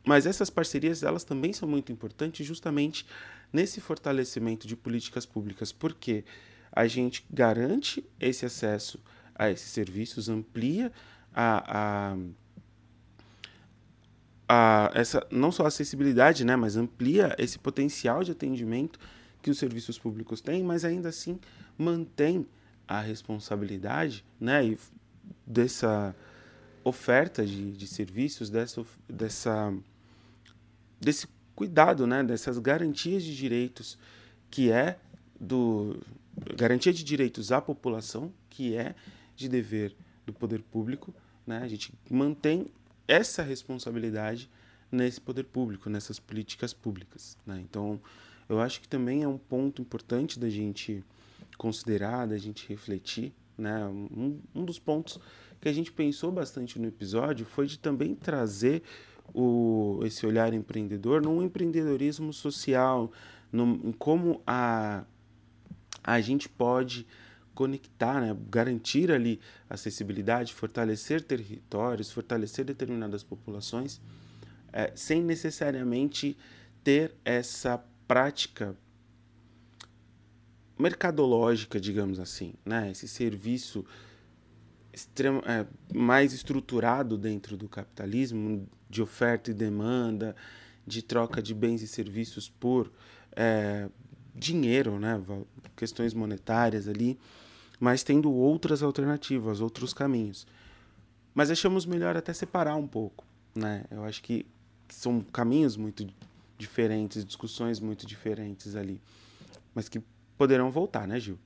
mas 0.05 0.25
essas 0.25 0.49
parcerias 0.49 1.03
elas 1.03 1.23
também 1.23 1.53
são 1.53 1.67
muito 1.67 1.91
importantes 1.91 2.45
justamente 2.45 3.05
nesse 3.51 3.79
fortalecimento 3.81 4.67
de 4.67 4.75
políticas 4.75 5.25
públicas, 5.25 5.71
porque 5.71 6.23
a 6.71 6.87
gente 6.87 7.25
garante 7.31 8.03
esse 8.19 8.45
acesso 8.45 8.99
a 9.33 9.49
esses 9.49 9.69
serviços, 9.69 10.29
amplia 10.29 10.91
a, 11.33 12.11
a, 12.11 12.17
a 14.47 14.91
essa 14.93 15.25
não 15.31 15.51
só 15.51 15.65
a 15.65 15.67
acessibilidade, 15.67 16.43
né, 16.43 16.55
mas 16.55 16.75
amplia 16.75 17.35
esse 17.37 17.59
potencial 17.59 18.23
de 18.23 18.31
atendimento 18.31 18.99
que 19.41 19.49
os 19.49 19.57
serviços 19.57 19.97
públicos 19.97 20.41
têm, 20.41 20.63
mas 20.63 20.83
ainda 20.83 21.09
assim 21.09 21.39
mantém 21.77 22.45
a 22.87 22.99
responsabilidade, 23.01 24.25
né, 24.39 24.75
dessa 25.45 26.15
oferta 26.83 27.45
de, 27.45 27.71
de 27.71 27.85
serviços, 27.85 28.49
dessa, 28.49 28.83
dessa, 29.07 29.73
desse 30.99 31.27
cuidado 31.57 32.05
né, 32.05 32.23
dessas 32.23 32.59
garantias 32.59 33.23
de 33.23 33.35
direitos 33.35 33.97
que 34.51 34.71
é 34.71 34.99
do 35.41 35.99
garantia 36.55 36.93
de 36.93 37.03
direitos 37.03 37.51
à 37.51 37.59
população 37.59 38.31
que 38.47 38.75
é 38.75 38.93
de 39.35 39.49
dever 39.49 39.95
do 40.23 40.31
poder 40.31 40.61
público 40.61 41.11
né? 41.47 41.57
A 41.63 41.67
gente 41.67 41.91
mantém 42.11 42.67
essa 43.07 43.41
responsabilidade 43.41 44.47
nesse 44.91 45.19
poder 45.19 45.45
público 45.45 45.89
nessas 45.89 46.19
políticas 46.19 46.75
públicas 46.75 47.35
né? 47.43 47.59
Então 47.67 47.99
eu 48.47 48.61
acho 48.61 48.79
que 48.79 48.87
também 48.87 49.23
é 49.23 49.27
um 49.27 49.39
ponto 49.39 49.81
importante 49.81 50.39
da 50.39 50.49
gente 50.51 51.03
considerar 51.57 52.27
da 52.27 52.37
gente 52.37 52.69
refletir 52.69 53.33
né? 53.57 53.83
Um, 53.87 54.39
um 54.53 54.63
dos 54.63 54.77
pontos 54.77 55.19
que 55.59 55.67
a 55.67 55.73
gente 55.73 55.91
pensou 55.91 56.31
bastante 56.31 56.77
no 56.77 56.87
episódio 56.87 57.47
foi 57.47 57.65
de 57.65 57.79
também 57.79 58.13
trazer 58.13 58.83
o, 59.33 59.99
esse 60.03 60.25
olhar 60.25 60.53
empreendedor 60.53 61.21
num 61.21 61.41
empreendedorismo 61.41 62.33
social, 62.33 63.11
num, 63.51 63.79
em 63.85 63.91
como 63.91 64.41
a, 64.45 65.03
a 66.03 66.19
gente 66.21 66.47
pode 66.49 67.05
conectar, 67.53 68.21
né, 68.21 68.37
garantir 68.49 69.11
ali 69.11 69.39
acessibilidade, 69.69 70.53
fortalecer 70.53 71.21
territórios, 71.23 72.11
fortalecer 72.11 72.63
determinadas 72.63 73.23
populações, 73.23 73.99
é, 74.71 74.91
sem 74.95 75.23
necessariamente 75.23 76.37
ter 76.83 77.15
essa 77.25 77.83
prática 78.07 78.77
mercadológica, 80.77 81.79
digamos 81.79 82.19
assim, 82.19 82.53
né? 82.63 82.91
Esse 82.91 83.07
serviço 83.07 83.83
extremo, 84.93 85.41
é, 85.45 85.65
mais 85.93 86.33
estruturado 86.33 87.17
dentro 87.17 87.57
do 87.57 87.67
capitalismo, 87.67 88.67
de 88.89 89.01
oferta 89.01 89.51
e 89.51 89.53
demanda, 89.53 90.35
de 90.85 91.01
troca 91.01 91.41
de 91.41 91.53
bens 91.53 91.81
e 91.81 91.87
serviços 91.87 92.49
por 92.49 92.91
é, 93.35 93.89
dinheiro, 94.33 94.99
né? 94.99 95.21
questões 95.75 96.13
monetárias 96.13 96.87
ali, 96.87 97.19
mas 97.79 98.03
tendo 98.03 98.31
outras 98.31 98.81
alternativas, 98.81 99.61
outros 99.61 99.93
caminhos. 99.93 100.47
Mas 101.33 101.51
achamos 101.51 101.85
melhor 101.85 102.15
até 102.17 102.33
separar 102.33 102.75
um 102.75 102.87
pouco. 102.87 103.25
Né? 103.53 103.83
Eu 103.91 104.03
acho 104.03 104.23
que 104.23 104.45
são 104.89 105.21
caminhos 105.21 105.75
muito 105.75 106.07
diferentes, 106.57 107.23
discussões 107.25 107.79
muito 107.79 108.05
diferentes 108.05 108.75
ali, 108.75 109.01
mas 109.75 109.87
que 109.87 110.01
poderão 110.37 110.71
voltar, 110.71 111.07
né, 111.07 111.19
Gil? 111.19 111.37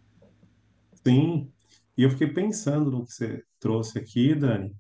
Sim, 1.06 1.52
e 1.98 2.04
eu 2.04 2.10
fiquei 2.10 2.28
pensando 2.28 2.92
no 2.92 3.06
que 3.06 3.14
você 3.14 3.44
trouxe 3.60 3.98
aqui, 3.98 4.36
Dani, 4.36 4.76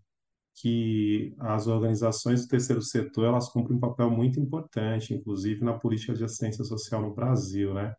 que 0.55 1.33
as 1.39 1.67
organizações 1.67 2.43
do 2.43 2.47
terceiro 2.49 2.81
setor 2.81 3.25
elas 3.25 3.49
cumprem 3.49 3.77
um 3.77 3.79
papel 3.79 4.09
muito 4.09 4.39
importante, 4.39 5.13
inclusive 5.13 5.63
na 5.63 5.73
política 5.73 6.13
de 6.13 6.23
assistência 6.23 6.63
social 6.63 7.01
no 7.01 7.13
Brasil, 7.13 7.73
né? 7.73 7.95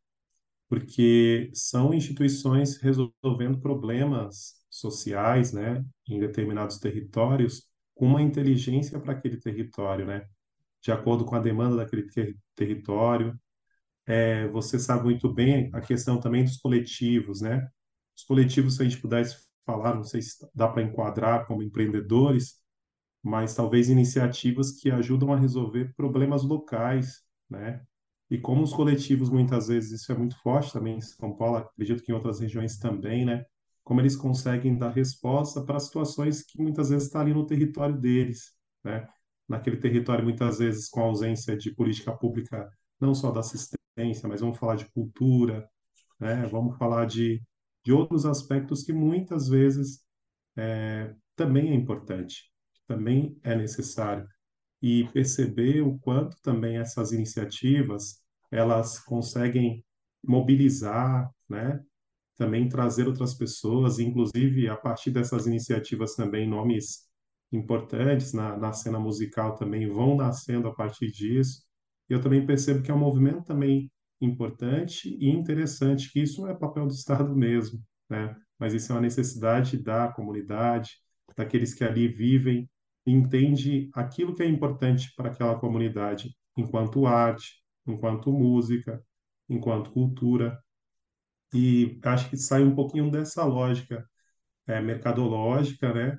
Porque 0.69 1.51
são 1.55 1.93
instituições 1.95 2.79
resolvendo 2.79 3.61
problemas 3.61 4.55
sociais, 4.71 5.53
né, 5.53 5.85
em 6.09 6.19
determinados 6.19 6.79
territórios, 6.79 7.69
com 7.95 8.07
uma 8.07 8.23
inteligência 8.23 8.99
para 9.01 9.13
aquele 9.13 9.39
território, 9.39 10.07
né? 10.07 10.27
De 10.83 10.93
acordo 10.93 11.25
com 11.25 11.37
a 11.37 11.41
demanda 11.41 11.77
daquele 11.77 12.05
ter 12.11 12.37
território. 12.55 13.39
É, 14.07 14.49
você 14.49 14.79
sabe 14.79 15.05
muito 15.05 15.33
bem 15.33 15.71
a 15.73 15.81
questão 15.81 16.19
também 16.21 16.45
dos 16.45 16.57
coletivos, 16.57 17.41
né? 17.41 17.69
Os 18.17 18.25
coletivos, 18.25 18.77
se 18.77 18.83
a 18.83 18.85
gente 18.85 19.01
pudesse 19.01 19.47
falar, 19.65 19.95
não 19.95 20.05
sei 20.05 20.23
se 20.23 20.47
dá 20.55 20.69
para 20.69 20.83
enquadrar 20.83 21.47
como 21.47 21.63
empreendedores, 21.63 22.61
mas 23.23 23.55
talvez 23.55 23.89
iniciativas 23.89 24.73
que 24.73 24.91
ajudam 24.91 25.33
a 25.33 25.37
resolver 25.37 25.95
problemas 25.97 26.43
locais, 26.43 27.23
né? 27.49 27.83
E 28.31 28.39
como 28.39 28.63
os 28.63 28.73
coletivos, 28.73 29.31
muitas 29.31 29.69
vezes, 29.69 30.01
isso 30.03 30.11
é 30.11 30.17
muito 30.17 30.37
forte 30.43 30.73
também 30.73 30.97
em 30.97 31.01
São 31.01 31.37
Paulo, 31.37 31.59
acredito 31.59 32.03
que 32.03 32.11
em 32.11 32.15
outras 32.15 32.41
regiões 32.41 32.79
também, 32.79 33.25
né? 33.25 33.45
Como 33.85 34.01
eles 34.01 34.17
conseguem 34.17 34.77
dar 34.77 34.91
resposta 34.91 35.63
para 35.65 35.79
situações 35.79 36.43
que 36.43 36.61
muitas 36.61 36.89
vezes 36.91 37.07
estão 37.07 37.21
tá 37.21 37.25
ali 37.27 37.35
no 37.35 37.47
território 37.47 37.97
deles, 37.97 38.55
né? 38.83 39.07
Naquele 39.49 39.77
território, 39.77 40.25
muitas 40.25 40.59
vezes, 40.59 40.89
com 40.89 41.03
ausência 41.03 41.57
de 41.57 41.75
política 41.75 42.13
pública, 42.17 42.71
não 43.01 43.15
só 43.15 43.31
da 43.31 43.41
assistência, 43.41 44.29
mas 44.29 44.41
vamos 44.41 44.59
falar 44.59 44.77
de 44.77 44.91
cultura, 44.93 45.69
né? 46.19 46.47
Vamos 46.47 46.77
falar 46.79 47.07
de, 47.07 47.43
de 47.85 47.93
outros 47.93 48.27
aspectos 48.27 48.83
que 48.83 48.93
muitas 48.93 49.49
vezes 49.49 50.03
é, 50.57 51.15
também 51.37 51.71
é 51.71 51.75
importante, 51.75 52.51
também 52.87 53.39
é 53.43 53.55
necessário 53.55 54.27
e 54.81 55.09
perceber 55.13 55.81
o 55.83 55.99
quanto 55.99 56.37
também 56.43 56.79
essas 56.79 57.13
iniciativas 57.13 58.21
elas 58.51 58.99
conseguem 58.99 59.85
mobilizar, 60.25 61.31
né? 61.49 61.81
Também 62.37 62.69
trazer 62.69 63.07
outras 63.07 63.35
pessoas, 63.35 63.99
inclusive 63.99 64.69
a 64.69 64.77
partir 64.77 65.11
dessas 65.11 65.47
iniciativas 65.47 66.15
também 66.15 66.49
nomes 66.49 67.09
importantes 67.53 68.33
na, 68.33 68.57
na 68.57 68.73
cena 68.73 68.99
musical 68.99 69.55
também 69.55 69.89
vão 69.89 70.17
nascendo 70.17 70.69
a 70.69 70.75
partir 70.75 71.11
disso. 71.11 71.63
Eu 72.09 72.21
também 72.21 72.45
percebo 72.45 72.83
que 72.83 72.91
é 72.91 72.95
um 72.95 72.99
movimento 72.99 73.45
também 73.45 73.91
importante 74.25 75.17
e 75.21 75.29
interessante, 75.29 76.11
que 76.13 76.21
isso 76.21 76.47
é 76.47 76.55
papel 76.55 76.87
do 76.87 76.93
Estado 76.93 77.35
mesmo, 77.35 77.81
né? 78.09 78.37
Mas 78.59 78.75
isso 78.75 78.93
é 78.93 78.95
uma 78.95 79.01
necessidade 79.01 79.77
da 79.77 80.09
comunidade, 80.09 80.93
daqueles 81.37 81.75
que 81.75 81.85
ali 81.85 82.09
vivem 82.09 82.69
entende 83.07 83.91
aquilo 83.95 84.35
que 84.35 84.43
é 84.43 84.47
importante 84.47 85.13
para 85.17 85.31
aquela 85.31 85.59
comunidade, 85.59 86.37
enquanto 86.57 87.07
arte, 87.07 87.63
enquanto 87.87 88.33
música, 88.33 89.03
enquanto 89.49 89.91
cultura. 89.91 90.59
E 91.53 91.99
acho 92.05 92.31
que 92.31 92.37
sai 92.37 92.63
um 92.63 92.75
pouquinho 92.75 93.11
dessa 93.11 93.45
lógica 93.45 94.09
é, 94.67 94.81
mercadológica, 94.81 95.93
né, 95.93 96.19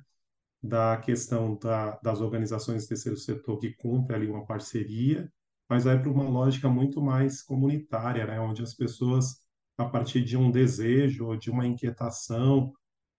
da 0.62 0.96
questão 0.98 1.56
da, 1.58 1.98
das 2.02 2.20
organizações 2.20 2.84
do 2.84 2.88
terceiro 2.88 3.16
setor 3.18 3.58
que 3.58 3.74
cumprem 3.74 4.16
ali 4.16 4.30
uma 4.30 4.46
parceria, 4.46 5.30
mas 5.74 5.82
vai 5.82 6.00
para 6.00 6.08
uma 6.08 6.28
lógica 6.28 6.68
muito 6.68 7.02
mais 7.02 7.42
comunitária, 7.42 8.24
né, 8.24 8.38
onde 8.38 8.62
as 8.62 8.72
pessoas, 8.72 9.40
a 9.76 9.84
partir 9.84 10.22
de 10.22 10.36
um 10.36 10.48
desejo 10.48 11.26
ou 11.26 11.36
de 11.36 11.50
uma 11.50 11.66
inquietação 11.66 12.72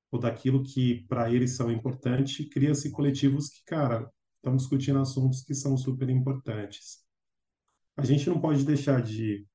ou 0.10 0.18
daquilo 0.18 0.64
que 0.64 1.06
para 1.10 1.30
eles 1.30 1.58
são 1.58 1.70
importantes, 1.70 2.48
cria-se 2.48 2.92
coletivos 2.92 3.50
que, 3.50 3.62
cara, 3.66 4.10
estão 4.38 4.56
discutindo 4.56 5.00
assuntos 5.00 5.42
que 5.42 5.54
são 5.54 5.76
super 5.76 6.10
importantes. 6.10 7.00
A 7.98 8.06
gente 8.06 8.30
não 8.30 8.40
pode 8.40 8.64
deixar 8.64 9.02
de, 9.02 9.46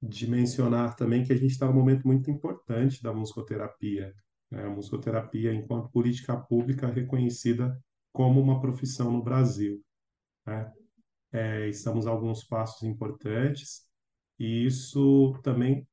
de 0.00 0.26
mencionar 0.26 0.96
também 0.96 1.24
que 1.24 1.34
a 1.34 1.36
gente 1.36 1.50
está 1.50 1.66
num 1.66 1.74
momento 1.74 2.06
muito 2.06 2.30
importante 2.30 3.02
da 3.02 3.12
musicoterapia. 3.12 4.14
Né? 4.50 4.64
A 4.64 4.70
musicoterapia, 4.70 5.52
enquanto 5.52 5.90
política 5.90 6.34
pública 6.34 6.86
reconhecida 6.86 7.78
como 8.10 8.40
uma 8.40 8.58
profissão 8.58 9.12
no 9.12 9.22
Brasil. 9.22 9.84
Né? 10.46 10.72
É, 11.32 11.68
estamos 11.68 12.06
a 12.06 12.10
alguns 12.10 12.44
passos 12.44 12.82
importantes 12.82 13.86
e 14.38 14.64
isso 14.64 15.38
também 15.42 15.86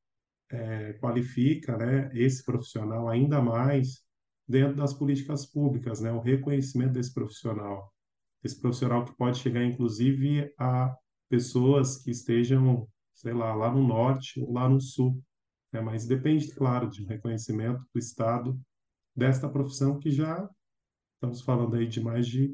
é, 0.50 0.94
qualifica 0.94 1.78
né, 1.78 2.10
esse 2.14 2.44
profissional 2.44 3.10
ainda 3.10 3.42
mais 3.42 4.04
dentro 4.48 4.76
das 4.76 4.94
políticas 4.94 5.46
públicas, 5.46 6.00
né, 6.00 6.12
o 6.12 6.20
reconhecimento 6.22 6.94
desse 6.94 7.14
profissional. 7.14 7.92
Esse 8.44 8.60
profissional 8.62 9.04
que 9.04 9.16
pode 9.16 9.40
chegar, 9.40 9.64
inclusive, 9.64 10.54
a 10.58 10.96
pessoas 11.28 11.98
que 11.98 12.12
estejam, 12.12 12.88
sei 13.14 13.34
lá, 13.34 13.56
lá 13.56 13.74
no 13.74 13.86
norte 13.86 14.40
ou 14.40 14.54
lá 14.54 14.70
no 14.70 14.80
sul. 14.80 15.22
Né, 15.74 15.82
mas 15.82 16.06
depende, 16.06 16.54
claro, 16.54 16.90
de 16.90 17.04
um 17.04 17.08
reconhecimento 17.08 17.84
do 17.92 18.00
Estado 18.00 18.58
desta 19.16 19.50
profissão 19.50 19.98
que 19.98 20.12
já 20.12 20.48
estamos 21.16 21.42
falando 21.42 21.76
aí 21.76 21.88
de 21.88 22.02
mais 22.02 22.28
de 22.28 22.54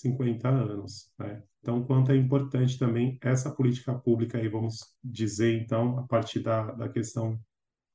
50 0.00 0.48
anos. 0.48 1.12
Né? 1.18 1.42
Então, 1.60 1.84
quanto 1.84 2.12
é 2.12 2.16
importante 2.16 2.78
também 2.78 3.18
essa 3.22 3.50
política 3.54 3.94
pública 3.98 4.38
aí, 4.38 4.48
vamos 4.48 4.78
dizer, 5.02 5.60
então, 5.60 5.98
a 5.98 6.06
partir 6.06 6.40
da, 6.40 6.72
da 6.72 6.88
questão 6.88 7.38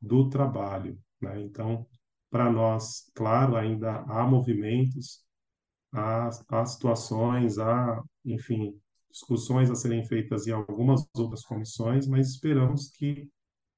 do 0.02 0.30
trabalho. 0.30 1.00
Né? 1.22 1.42
Então, 1.42 1.88
para 2.30 2.52
nós, 2.52 3.10
claro, 3.14 3.56
ainda 3.56 4.02
há 4.02 4.26
movimentos, 4.28 5.24
há, 5.92 6.30
há 6.50 6.66
situações, 6.66 7.58
há, 7.58 8.04
enfim, 8.26 8.78
discussões 9.10 9.70
a 9.70 9.76
serem 9.76 10.04
feitas 10.04 10.48
em 10.48 10.52
algumas 10.52 11.08
outras 11.16 11.44
comissões, 11.44 12.08
mas 12.08 12.30
esperamos 12.30 12.90
que 12.90 13.30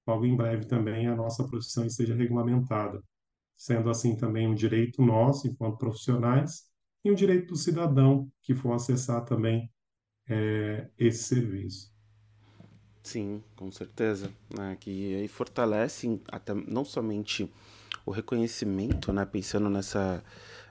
logo 0.07 0.25
em 0.25 0.35
breve 0.35 0.65
também 0.65 1.07
a 1.07 1.15
nossa 1.15 1.45
profissão 1.45 1.85
esteja 1.85 2.15
regulamentada, 2.15 3.03
sendo 3.57 3.89
assim 3.89 4.15
também 4.15 4.47
um 4.47 4.55
direito 4.55 5.01
nosso, 5.01 5.47
enquanto 5.47 5.77
profissionais, 5.77 6.63
e 7.05 7.11
um 7.11 7.13
direito 7.13 7.49
do 7.49 7.55
cidadão 7.55 8.27
que 8.41 8.55
for 8.55 8.73
acessar 8.73 9.23
também 9.23 9.71
é, 10.27 10.89
esse 10.97 11.23
serviço. 11.23 11.93
Sim, 13.03 13.43
com 13.55 13.71
certeza. 13.71 14.31
Né? 14.49 14.75
Que 14.79 15.13
aí 15.15 15.27
fortalece 15.27 16.19
até 16.31 16.55
não 16.55 16.83
somente 16.83 17.47
o 18.03 18.09
reconhecimento, 18.09 19.13
né? 19.13 19.23
pensando 19.23 19.69
nessa, 19.69 20.23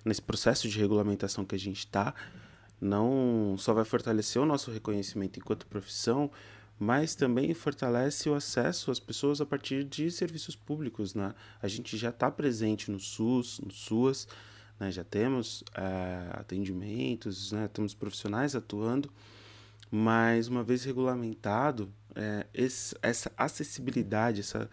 nesse 0.05 0.21
processo 0.21 0.69
de 0.69 0.77
regulamentação 0.77 1.45
que 1.45 1.55
a 1.55 1.59
gente 1.59 1.79
está, 1.79 2.13
não 2.81 3.55
só 3.57 3.73
vai 3.73 3.85
fortalecer 3.85 4.43
o 4.43 4.47
nosso 4.47 4.73
reconhecimento 4.73 5.39
enquanto 5.39 5.69
profissão, 5.69 6.29
mas 6.77 7.15
também 7.15 7.55
fortalece 7.55 8.29
o 8.29 8.35
acesso 8.35 8.91
às 8.91 8.99
pessoas 8.99 9.41
a 9.41 9.47
partir 9.47 9.85
de 9.85 10.11
serviços 10.11 10.57
públicos. 10.57 11.15
Né? 11.15 11.33
A 11.63 11.69
gente 11.69 11.97
já 11.97 12.09
está 12.09 12.29
presente 12.29 12.91
no 12.91 12.99
SUS, 12.99 13.61
no 13.61 13.71
SUAS, 13.71 14.27
né? 14.79 14.91
Já 14.91 15.05
temos 15.05 15.65
é, 15.75 16.31
atendimentos, 16.33 17.53
né? 17.53 17.69
temos 17.69 17.95
profissionais 17.95 18.55
atuando, 18.55 19.11
mas 19.91 20.49
uma 20.49 20.63
vez 20.63 20.85
regulamentado, 20.85 21.93
é, 22.15 22.47
esse, 22.53 22.95
essa 23.03 23.31
acessibilidade, 23.37 24.41
essa, 24.41 24.69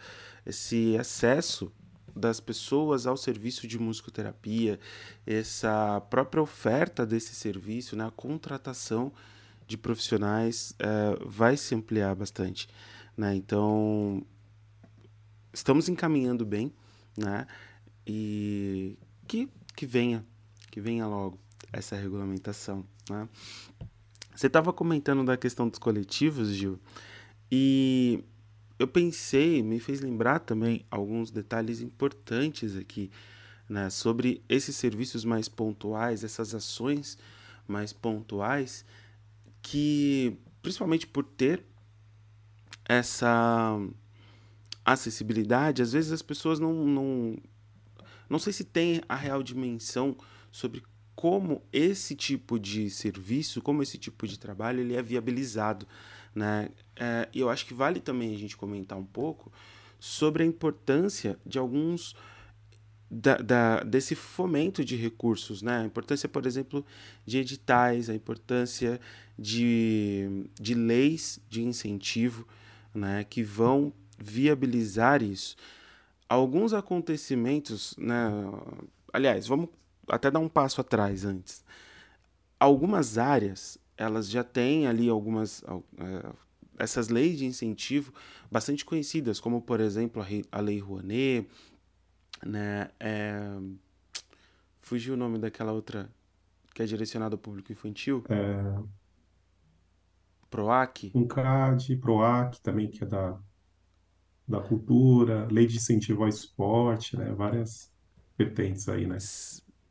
esse 0.46 0.98
acesso 0.98 1.72
das 2.16 2.40
pessoas 2.40 3.08
ao 3.08 3.16
serviço 3.16 3.68
de 3.68 3.80
musicoterapia, 3.80 4.80
essa 5.26 6.02
própria 6.10 6.42
oferta 6.42 7.06
desse 7.06 7.34
serviço, 7.34 7.96
né? 7.96 8.06
a 8.06 8.12
contratação 8.12 9.14
de 9.66 9.78
profissionais 9.78 10.76
é, 10.80 11.18
vai 11.26 11.56
se 11.56 11.74
ampliar 11.74 12.14
bastante. 12.16 12.68
Né? 13.16 13.36
Então, 13.36 14.26
estamos 15.54 15.88
encaminhando 15.88 16.46
bem, 16.46 16.74
né? 17.18 17.46
E 18.06 18.98
que 19.28 19.48
que 19.76 19.86
venha, 19.86 20.26
que 20.70 20.80
venha 20.80 21.08
logo 21.08 21.40
essa 21.72 21.96
regulamentação. 21.96 22.86
Né? 23.10 23.28
Você 24.36 24.48
estava 24.48 24.72
comentando 24.74 25.24
da 25.24 25.38
questão 25.38 25.68
dos 25.68 25.80
coletivos, 25.80 26.50
Gil, 26.50 26.80
e 27.52 28.24
eu 28.80 28.88
pensei, 28.88 29.62
me 29.62 29.80
fez 29.80 30.02
lembrar 30.02 30.40
também 30.40 30.86
alguns 30.90 31.30
detalhes 31.30 31.82
importantes 31.82 32.76
aqui 32.76 33.12
né, 33.70 33.90
sobre 33.90 34.44
esses 34.50 34.76
serviços 34.76 35.24
mais 35.24 35.48
pontuais, 35.48 36.24
essas 36.24 36.56
ações 36.56 37.18
mais 37.68 37.94
pontuais, 37.94 38.84
que 39.62 40.38
principalmente 40.62 41.08
por 41.08 41.24
ter 41.24 41.64
essa 42.86 43.80
acessibilidade, 44.84 45.82
às 45.82 45.94
vezes 45.94 46.12
as 46.12 46.22
pessoas 46.22 46.60
não, 46.60 46.74
não 46.74 47.38
não 48.32 48.40
sei 48.40 48.54
se 48.54 48.64
tem 48.64 49.02
a 49.10 49.16
real 49.16 49.44
dimensão 49.44 50.16
sobre 50.50 50.82
como 51.14 51.62
esse 51.72 52.16
tipo 52.16 52.58
de 52.58 52.90
serviço, 52.90 53.62
como 53.62 53.84
esse 53.84 53.98
tipo 53.98 54.26
de 54.26 54.40
trabalho 54.40 54.80
ele 54.80 54.96
é 54.96 55.02
viabilizado, 55.02 55.86
né? 56.34 56.70
É, 56.96 57.28
eu 57.36 57.50
acho 57.50 57.66
que 57.66 57.74
vale 57.74 58.00
também 58.00 58.34
a 58.34 58.38
gente 58.38 58.56
comentar 58.56 58.98
um 58.98 59.06
pouco 59.06 59.52
sobre 60.00 60.44
a 60.44 60.46
importância 60.46 61.38
de 61.46 61.60
alguns 61.60 62.16
da, 63.10 63.36
da, 63.36 63.84
desse 63.84 64.16
fomento 64.16 64.86
de 64.86 64.96
recursos, 64.96 65.62
né? 65.62 65.82
A 65.82 65.86
importância, 65.86 66.30
por 66.30 66.46
exemplo, 66.46 66.86
de 67.26 67.38
editais, 67.38 68.10
a 68.10 68.16
importância 68.16 68.98
de, 69.38 70.48
de 70.60 70.74
leis 70.74 71.38
de 71.50 71.62
incentivo, 71.62 72.48
né? 72.96 73.26
Que 73.26 73.44
vão 73.44 73.92
viabilizar 74.18 75.22
isso 75.22 75.58
alguns 76.32 76.74
acontecimentos, 76.74 77.94
né? 77.98 78.32
Aliás, 79.12 79.48
vamos 79.48 79.70
até 80.08 80.32
dar 80.32 80.40
um 80.40 80.48
passo 80.48 80.80
atrás 80.80 81.26
antes. 81.26 81.64
Algumas 82.58 83.18
áreas, 83.18 83.78
elas 83.98 84.30
já 84.30 84.44
têm 84.44 84.88
ali 84.88 85.10
algumas 85.10 85.62
é, 85.98 86.32
essas 86.80 87.10
leis 87.10 87.38
de 87.38 87.46
incentivo 87.46 88.14
bastante 88.50 88.86
conhecidas, 88.86 89.42
como 89.42 89.62
por 89.62 89.82
exemplo 89.82 90.26
a 90.52 90.60
Lei 90.62 90.80
Rouanet, 90.80 91.50
né? 92.46 92.90
É... 92.98 93.42
Fugiu 94.80 95.14
o 95.16 95.18
nome 95.18 95.38
daquela 95.38 95.74
outra 95.74 96.10
que 96.74 96.82
é 96.82 96.86
direcionada 96.86 97.36
ao 97.36 97.40
público 97.40 97.74
infantil. 97.74 98.24
É... 98.30 98.82
PROAC? 100.50 101.12
Um 101.14 101.28
CAD, 101.28 101.98
PROAC 101.98 102.60
também, 102.62 102.90
que 102.90 103.04
é 103.04 103.08
da, 103.08 103.38
da 104.48 104.62
cultura, 104.62 105.48
lei 105.52 105.66
de 105.68 105.78
incentivo 105.78 106.24
ao 106.24 106.30
esporte, 106.30 107.18
né? 107.18 107.34
Várias 107.34 107.92
vertentes 108.38 108.88
aí, 108.90 109.08
né? 109.08 109.24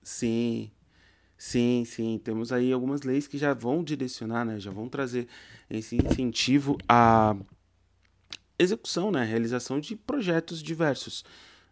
Sim, 0.02 0.70
sim, 1.38 1.84
sim. 1.86 2.18
Temos 2.22 2.52
aí 2.52 2.72
algumas 2.72 3.02
leis 3.02 3.26
que 3.28 3.38
já 3.38 3.54
vão 3.54 3.84
direcionar, 3.84 4.44
né? 4.44 4.60
Já 4.60 4.70
vão 4.70 4.88
trazer 4.88 5.28
esse 5.70 5.96
incentivo 5.96 6.78
à 6.88 7.36
execução, 8.58 9.10
né? 9.10 9.24
Realização 9.24 9.80
de 9.80 9.96
projetos 9.96 10.62
diversos, 10.62 11.24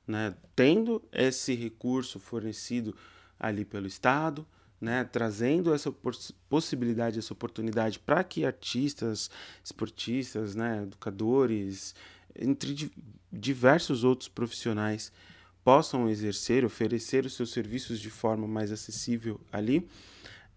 né? 0.07 0.35
Tendo 0.57 1.03
esse 1.13 1.55
recurso 1.55 2.19
fornecido 2.19 2.95
ali 3.39 3.65
pelo 3.65 3.87
Estado, 3.87 4.47
né? 4.81 5.05
Trazendo 5.05 5.75
essa 5.75 5.93
poss- 5.93 6.33
possibilidade, 6.49 7.19
essa 7.19 7.33
oportunidade 7.33 7.99
para 7.99 8.25
que 8.25 8.45
artistas, 8.45 9.31
esportistas, 9.63 10.55
né? 10.55 10.83
Educadores, 10.83 11.95
entre 12.37 12.75
di- 12.75 12.93
diversos 13.33 14.05
outros 14.05 14.29
profissionais 14.29 15.13
possam 15.63 16.09
exercer, 16.09 16.65
oferecer 16.65 17.27
os 17.27 17.35
seus 17.35 17.51
serviços 17.51 18.01
de 18.01 18.11
forma 18.11 18.47
mais 18.47 18.73
acessível 18.73 19.41
ali. 19.53 19.89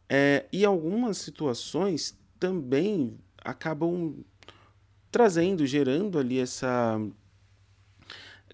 É, 0.07 0.45
e 0.51 0.63
algumas 0.63 1.17
situações 1.17 2.17
também 2.39 3.17
acabam 3.43 4.23
trazendo, 5.11 5.65
gerando 5.65 6.17
ali 6.17 6.39
essa 6.39 6.99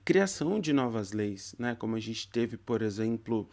criação 0.03 0.59
de 0.59 0.71
novas 0.73 1.11
leis, 1.11 1.53
né? 1.59 1.75
Como 1.75 1.95
a 1.95 1.99
gente 1.99 2.29
teve, 2.29 2.57
por 2.57 2.81
exemplo, 2.81 3.47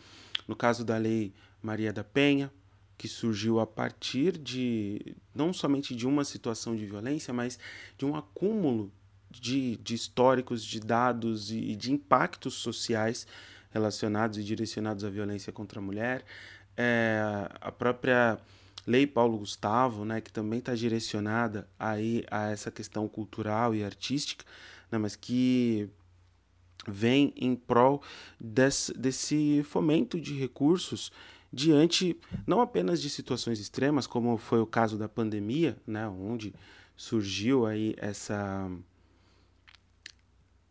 no 0.46 0.54
caso 0.54 0.84
da 0.84 0.96
Lei 0.96 1.34
Maria 1.60 1.92
da 1.92 2.04
Penha, 2.04 2.50
que 2.96 3.08
surgiu 3.08 3.58
a 3.58 3.66
partir 3.66 4.38
de 4.38 5.16
não 5.34 5.52
somente 5.52 5.94
de 5.94 6.06
uma 6.06 6.24
situação 6.24 6.76
de 6.76 6.86
violência, 6.86 7.34
mas 7.34 7.58
de 7.98 8.04
um 8.06 8.14
acúmulo 8.14 8.92
de, 9.40 9.76
de 9.76 9.94
históricos, 9.94 10.64
de 10.64 10.80
dados 10.80 11.50
e 11.50 11.74
de 11.76 11.92
impactos 11.92 12.54
sociais 12.54 13.26
relacionados 13.70 14.38
e 14.38 14.44
direcionados 14.44 15.04
à 15.04 15.10
violência 15.10 15.52
contra 15.52 15.80
a 15.80 15.82
mulher. 15.82 16.24
É, 16.76 17.48
a 17.60 17.72
própria 17.72 18.38
Lei 18.86 19.06
Paulo 19.06 19.38
Gustavo, 19.38 20.04
né, 20.04 20.20
que 20.20 20.32
também 20.32 20.58
está 20.58 20.74
direcionada 20.74 21.68
aí 21.78 22.24
a 22.30 22.50
essa 22.50 22.70
questão 22.70 23.08
cultural 23.08 23.74
e 23.74 23.82
artística, 23.82 24.44
né, 24.90 24.98
mas 24.98 25.16
que 25.16 25.88
vem 26.86 27.32
em 27.36 27.56
prol 27.56 28.02
desse, 28.38 28.92
desse 28.92 29.62
fomento 29.64 30.20
de 30.20 30.34
recursos 30.34 31.10
diante 31.50 32.18
não 32.46 32.60
apenas 32.60 33.00
de 33.00 33.08
situações 33.08 33.58
extremas, 33.58 34.06
como 34.06 34.36
foi 34.36 34.60
o 34.60 34.66
caso 34.66 34.98
da 34.98 35.08
pandemia, 35.08 35.76
né, 35.86 36.06
onde 36.08 36.52
surgiu 36.96 37.64
aí 37.66 37.94
essa 37.96 38.70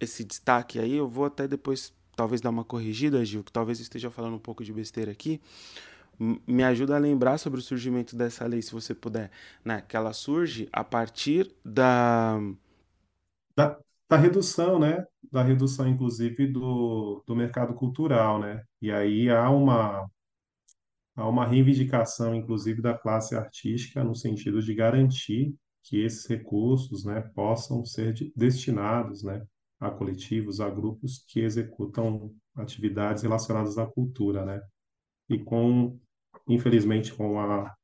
esse 0.03 0.23
destaque 0.23 0.79
aí, 0.79 0.93
eu 0.95 1.07
vou 1.07 1.25
até 1.25 1.47
depois 1.47 1.93
talvez 2.15 2.41
dar 2.41 2.49
uma 2.51 2.63
corrigida, 2.63 3.23
Gil, 3.25 3.43
que 3.43 3.51
talvez 3.51 3.79
esteja 3.79 4.11
falando 4.11 4.35
um 4.35 4.39
pouco 4.39 4.63
de 4.63 4.73
besteira 4.73 5.11
aqui. 5.11 5.41
Me 6.47 6.63
ajuda 6.63 6.95
a 6.95 6.99
lembrar 6.99 7.37
sobre 7.39 7.59
o 7.59 7.63
surgimento 7.63 8.15
dessa 8.15 8.45
lei, 8.45 8.61
se 8.61 8.71
você 8.71 8.93
puder, 8.93 9.31
né? 9.65 9.81
Que 9.87 9.97
ela 9.97 10.13
surge 10.13 10.69
a 10.71 10.83
partir 10.83 11.51
da 11.65 12.39
Da, 13.55 13.77
da 14.09 14.17
redução, 14.17 14.79
né? 14.79 15.05
Da 15.31 15.43
redução, 15.43 15.87
inclusive, 15.87 16.47
do, 16.47 17.23
do 17.27 17.35
mercado 17.35 17.73
cultural, 17.75 18.39
né? 18.39 18.63
E 18.81 18.91
aí 18.91 19.29
há 19.29 19.49
uma, 19.49 20.07
há 21.15 21.27
uma 21.27 21.45
reivindicação, 21.47 22.35
inclusive, 22.35 22.81
da 22.81 22.93
classe 22.97 23.35
artística 23.35 24.03
no 24.03 24.15
sentido 24.15 24.61
de 24.61 24.73
garantir 24.75 25.55
que 25.83 25.99
esses 26.01 26.25
recursos, 26.27 27.03
né, 27.05 27.21
possam 27.35 27.83
ser 27.85 28.13
de- 28.13 28.31
destinados, 28.35 29.23
né, 29.23 29.41
a 29.83 29.91
coletivos, 29.91 30.61
a 30.61 30.69
grupos 30.69 31.23
que 31.27 31.41
executam 31.41 32.33
atividades 32.55 33.23
relacionadas 33.23 33.77
à 33.77 33.85
cultura, 33.85 34.45
né? 34.45 34.61
E 35.29 35.37
com, 35.37 35.99
infelizmente, 36.47 37.13
com 37.13 37.39
a, 37.39 37.75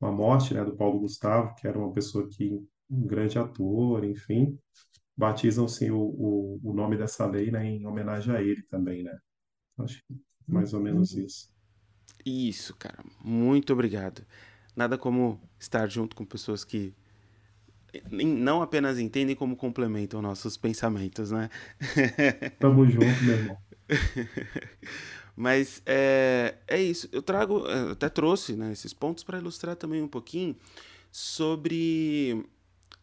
a 0.00 0.10
morte, 0.10 0.54
né, 0.54 0.64
do 0.64 0.76
Paulo 0.76 1.00
Gustavo, 1.00 1.54
que 1.54 1.68
era 1.68 1.78
uma 1.78 1.92
pessoa 1.92 2.28
que 2.28 2.60
um 2.90 3.06
grande 3.06 3.38
ator, 3.38 4.04
enfim, 4.04 4.58
batizam-se 5.16 5.90
o, 5.90 6.00
o, 6.00 6.60
o 6.64 6.74
nome 6.74 6.96
dessa 6.96 7.26
lei, 7.26 7.50
né, 7.50 7.64
em 7.64 7.86
homenagem 7.86 8.34
a 8.34 8.42
ele 8.42 8.62
também, 8.64 9.04
né? 9.04 9.16
Acho 9.78 10.02
que 10.06 10.20
mais 10.48 10.74
ou 10.74 10.80
menos 10.80 11.14
isso. 11.14 11.48
isso, 12.24 12.74
cara. 12.76 13.04
Muito 13.24 13.72
obrigado. 13.72 14.26
Nada 14.74 14.98
como 14.98 15.40
estar 15.58 15.86
junto 15.88 16.16
com 16.16 16.24
pessoas 16.24 16.64
que 16.64 16.94
não 18.10 18.62
apenas 18.62 18.98
entendem 18.98 19.34
como 19.36 19.56
complementam 19.56 20.22
nossos 20.22 20.56
pensamentos, 20.56 21.30
né? 21.30 21.50
Tamo 22.58 22.86
junto, 22.86 23.24
meu 23.24 23.34
irmão. 23.34 23.58
Mas 25.36 25.82
é, 25.86 26.56
é 26.68 26.80
isso. 26.82 27.08
Eu 27.12 27.22
trago, 27.22 27.66
eu 27.66 27.92
até 27.92 28.08
trouxe, 28.08 28.54
né, 28.54 28.72
esses 28.72 28.92
pontos 28.92 29.24
para 29.24 29.38
ilustrar 29.38 29.76
também 29.76 30.02
um 30.02 30.08
pouquinho 30.08 30.54
sobre 31.10 32.44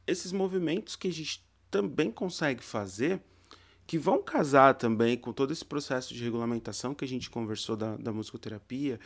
esses 0.06 0.32
movimentos 0.32 0.96
que 0.96 1.08
a 1.08 1.14
gente 1.14 1.46
também 1.70 2.12
consegue 2.12 2.64
fazer, 2.64 3.20
que 3.86 3.98
vão 3.98 4.22
casar 4.22 4.76
também 4.76 5.18
com 5.18 5.34
todo 5.34 5.52
esse 5.52 5.66
processo 5.66 6.14
de 6.14 6.24
regulamentação 6.24 6.94
que 6.94 7.04
a 7.04 7.08
gente 7.08 7.30
conversou 7.30 7.76
da, 7.76 7.98
da 7.98 8.14
musicoterapia, 8.14 9.00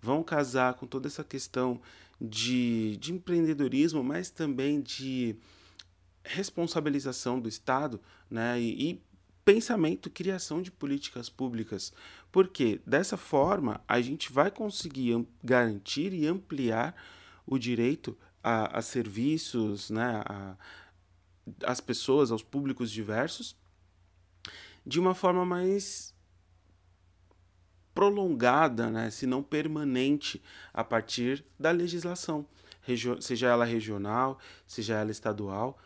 vão 0.00 0.22
casar 0.22 0.74
com 0.74 0.86
toda 0.86 1.08
essa 1.08 1.24
questão 1.24 1.80
de, 2.20 2.96
de 2.96 3.12
empreendedorismo, 3.12 4.02
mas 4.02 4.30
também 4.30 4.80
de 4.80 5.36
responsabilização 6.24 7.40
do 7.40 7.48
Estado, 7.48 8.00
né, 8.30 8.60
e, 8.60 8.90
e 8.90 9.02
pensamento, 9.44 10.10
criação 10.10 10.60
de 10.60 10.70
políticas 10.70 11.30
públicas, 11.30 11.92
porque 12.30 12.80
dessa 12.86 13.16
forma 13.16 13.80
a 13.88 14.00
gente 14.00 14.30
vai 14.30 14.50
conseguir 14.50 15.26
garantir 15.42 16.12
e 16.12 16.26
ampliar 16.26 16.94
o 17.46 17.58
direito 17.58 18.16
a, 18.42 18.78
a 18.78 18.82
serviços, 18.82 19.88
né, 19.88 20.22
a, 20.26 20.56
às 21.64 21.80
pessoas, 21.80 22.30
aos 22.30 22.42
públicos 22.42 22.90
diversos, 22.90 23.56
de 24.84 25.00
uma 25.00 25.14
forma 25.14 25.46
mais 25.46 26.14
prolongada, 27.98 28.88
né, 28.88 29.10
se 29.10 29.26
não 29.26 29.42
permanente, 29.42 30.40
a 30.72 30.84
partir 30.84 31.44
da 31.58 31.72
legislação, 31.72 32.46
seja 33.20 33.48
ela 33.48 33.64
regional, 33.64 34.38
seja 34.68 34.94
ela 34.94 35.10
estadual. 35.10 35.76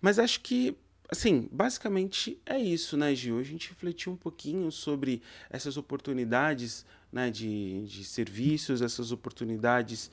Mas 0.00 0.18
acho 0.18 0.40
que, 0.40 0.74
assim, 1.06 1.46
basicamente 1.52 2.40
é 2.46 2.58
isso, 2.58 2.96
né, 2.96 3.14
Gil? 3.14 3.38
A 3.38 3.42
gente 3.42 3.68
refletiu 3.68 4.10
um 4.10 4.16
pouquinho 4.16 4.72
sobre 4.72 5.20
essas 5.50 5.76
oportunidades, 5.76 6.86
né, 7.12 7.30
de, 7.30 7.84
de 7.88 8.04
serviços, 8.04 8.80
essas 8.80 9.12
oportunidades 9.12 10.10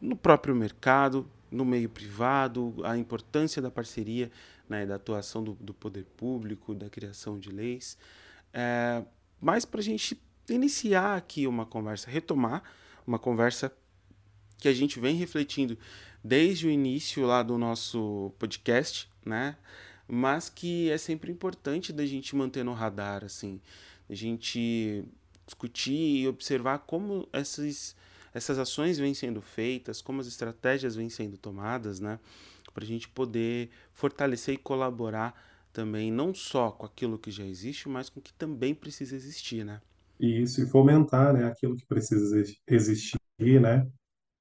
no 0.00 0.16
próprio 0.16 0.56
mercado, 0.56 1.30
no 1.50 1.66
meio 1.66 1.90
privado, 1.90 2.74
a 2.84 2.96
importância 2.96 3.60
da 3.60 3.70
parceria, 3.70 4.32
né, 4.66 4.86
da 4.86 4.94
atuação 4.94 5.44
do, 5.44 5.52
do 5.60 5.74
poder 5.74 6.06
público, 6.16 6.74
da 6.74 6.88
criação 6.88 7.38
de 7.38 7.50
leis. 7.50 7.98
É, 8.50 9.04
mas 9.38 9.66
para 9.66 9.80
a 9.80 9.84
gente 9.84 10.18
iniciar 10.48 11.16
aqui 11.16 11.46
uma 11.46 11.64
conversa, 11.64 12.10
retomar 12.10 12.62
uma 13.06 13.18
conversa 13.18 13.72
que 14.58 14.68
a 14.68 14.72
gente 14.72 14.98
vem 14.98 15.14
refletindo 15.16 15.78
desde 16.22 16.66
o 16.66 16.70
início 16.70 17.26
lá 17.26 17.42
do 17.42 17.58
nosso 17.58 18.32
podcast, 18.38 19.10
né? 19.24 19.56
Mas 20.08 20.48
que 20.48 20.90
é 20.90 20.98
sempre 20.98 21.30
importante 21.30 21.92
da 21.92 22.04
gente 22.06 22.34
manter 22.36 22.64
no 22.64 22.72
radar, 22.72 23.24
assim, 23.24 23.60
a 24.08 24.14
gente 24.14 25.04
discutir 25.46 26.22
e 26.22 26.28
observar 26.28 26.78
como 26.80 27.28
essas, 27.32 27.94
essas 28.32 28.58
ações 28.58 28.98
vêm 28.98 29.12
sendo 29.12 29.40
feitas, 29.40 30.00
como 30.00 30.20
as 30.20 30.26
estratégias 30.26 30.96
vêm 30.96 31.10
sendo 31.10 31.36
tomadas, 31.36 32.00
né? 32.00 32.18
Para 32.72 32.84
a 32.84 32.86
gente 32.86 33.08
poder 33.08 33.70
fortalecer 33.92 34.54
e 34.54 34.58
colaborar 34.58 35.38
também, 35.72 36.10
não 36.10 36.34
só 36.34 36.70
com 36.70 36.86
aquilo 36.86 37.18
que 37.18 37.30
já 37.30 37.44
existe, 37.44 37.88
mas 37.88 38.08
com 38.08 38.20
o 38.20 38.22
que 38.22 38.32
também 38.32 38.74
precisa 38.74 39.14
existir, 39.14 39.64
né? 39.64 39.80
Isso, 40.18 40.62
e 40.62 40.66
fomentar, 40.66 41.32
né, 41.34 41.44
aquilo 41.46 41.76
que 41.76 41.86
precisa 41.86 42.38
exi- 42.38 42.58
existir, 42.68 43.60
né? 43.60 43.86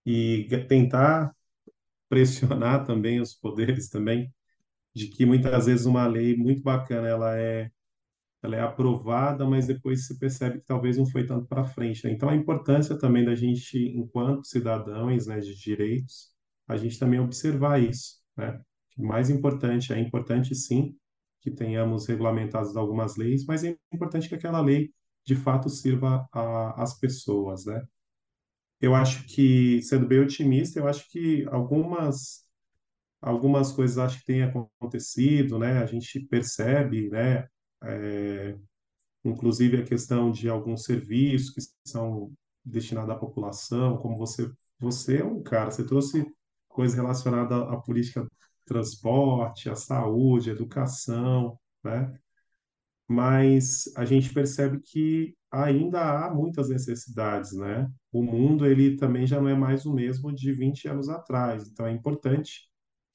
E 0.05 0.47
tentar 0.69 1.33
pressionar 2.09 2.85
também 2.87 3.21
os 3.21 3.35
poderes 3.35 3.89
também, 3.89 4.33
de 4.95 5.07
que 5.09 5.25
muitas 5.25 5.67
vezes 5.67 5.85
uma 5.85 6.07
lei 6.07 6.35
muito 6.37 6.63
bacana, 6.63 7.07
ela 7.09 7.37
é 7.39 7.71
ela 8.43 8.55
é 8.57 8.61
aprovada, 8.61 9.45
mas 9.45 9.67
depois 9.67 10.07
se 10.07 10.19
percebe 10.19 10.59
que 10.59 10.65
talvez 10.65 10.97
não 10.97 11.05
foi 11.05 11.25
tanto 11.25 11.47
para 11.47 11.65
frente, 11.65 12.05
né? 12.05 12.11
Então, 12.13 12.29
a 12.29 12.35
importância 12.35 12.97
também 12.97 13.25
da 13.25 13.35
gente, 13.35 13.77
enquanto 13.97 14.45
cidadãos, 14.47 15.27
né, 15.27 15.39
de 15.39 15.55
direitos, 15.55 16.31
a 16.67 16.77
gente 16.77 16.99
também 16.99 17.19
observar 17.19 17.81
isso, 17.81 18.17
né? 18.37 18.61
O 18.97 19.05
mais 19.07 19.29
importante, 19.29 19.93
é 19.93 19.99
importante 19.99 20.53
sim 20.55 20.95
que 21.41 21.51
tenhamos 21.51 22.05
regulamentadas 22.07 22.75
algumas 22.77 23.15
leis, 23.17 23.45
mas 23.45 23.63
é 23.63 23.75
importante 23.93 24.29
que 24.29 24.35
aquela 24.35 24.61
lei, 24.61 24.91
de 25.25 25.35
fato, 25.35 25.69
sirva 25.69 26.27
às 26.75 26.97
pessoas, 26.99 27.65
né? 27.65 27.83
Eu 28.81 28.93
acho 28.95 29.25
que, 29.25 29.81
sendo 29.81 30.07
bem 30.07 30.19
otimista, 30.19 30.79
eu 30.79 30.87
acho 30.87 31.09
que 31.09 31.45
algumas 31.49 32.43
algumas 33.21 33.71
coisas 33.71 33.97
acho 33.97 34.19
que 34.19 34.25
têm 34.25 34.43
acontecido, 34.43 35.59
né? 35.59 35.79
A 35.83 35.85
gente 35.85 36.19
percebe, 36.21 37.09
né? 37.09 37.47
É, 37.83 38.57
inclusive 39.25 39.77
a 39.81 39.85
questão 39.85 40.31
de 40.31 40.49
alguns 40.49 40.83
serviços 40.85 41.51
que 41.51 41.61
são 41.89 42.33
destinados 42.65 43.11
à 43.11 43.15
população, 43.17 43.97
como 43.97 44.17
você, 44.17 44.51
você 44.79 45.19
é 45.19 45.25
um 45.25 45.41
cara, 45.43 45.71
você 45.71 45.85
trouxe 45.85 46.25
coisas 46.67 46.95
relacionadas 46.97 47.61
à 47.69 47.77
política 47.77 48.23
de 48.23 48.29
transporte, 48.65 49.69
à 49.69 49.75
saúde, 49.75 50.49
à 50.49 50.53
educação, 50.53 51.59
né? 51.83 52.13
Mas 53.13 53.83
a 53.95 54.05
gente 54.05 54.33
percebe 54.33 54.79
que 54.79 55.35
ainda 55.51 56.25
há 56.25 56.33
muitas 56.33 56.69
necessidades, 56.69 57.53
né? 57.53 57.87
O 58.11 58.23
mundo 58.23 58.65
ele 58.65 58.97
também 58.97 59.27
já 59.27 59.39
não 59.39 59.49
é 59.49 59.53
mais 59.55 59.85
o 59.85 59.93
mesmo 59.93 60.33
de 60.33 60.51
20 60.51 60.87
anos 60.87 61.09
atrás, 61.09 61.67
então 61.67 61.85
é 61.85 61.91
importante 61.91 62.67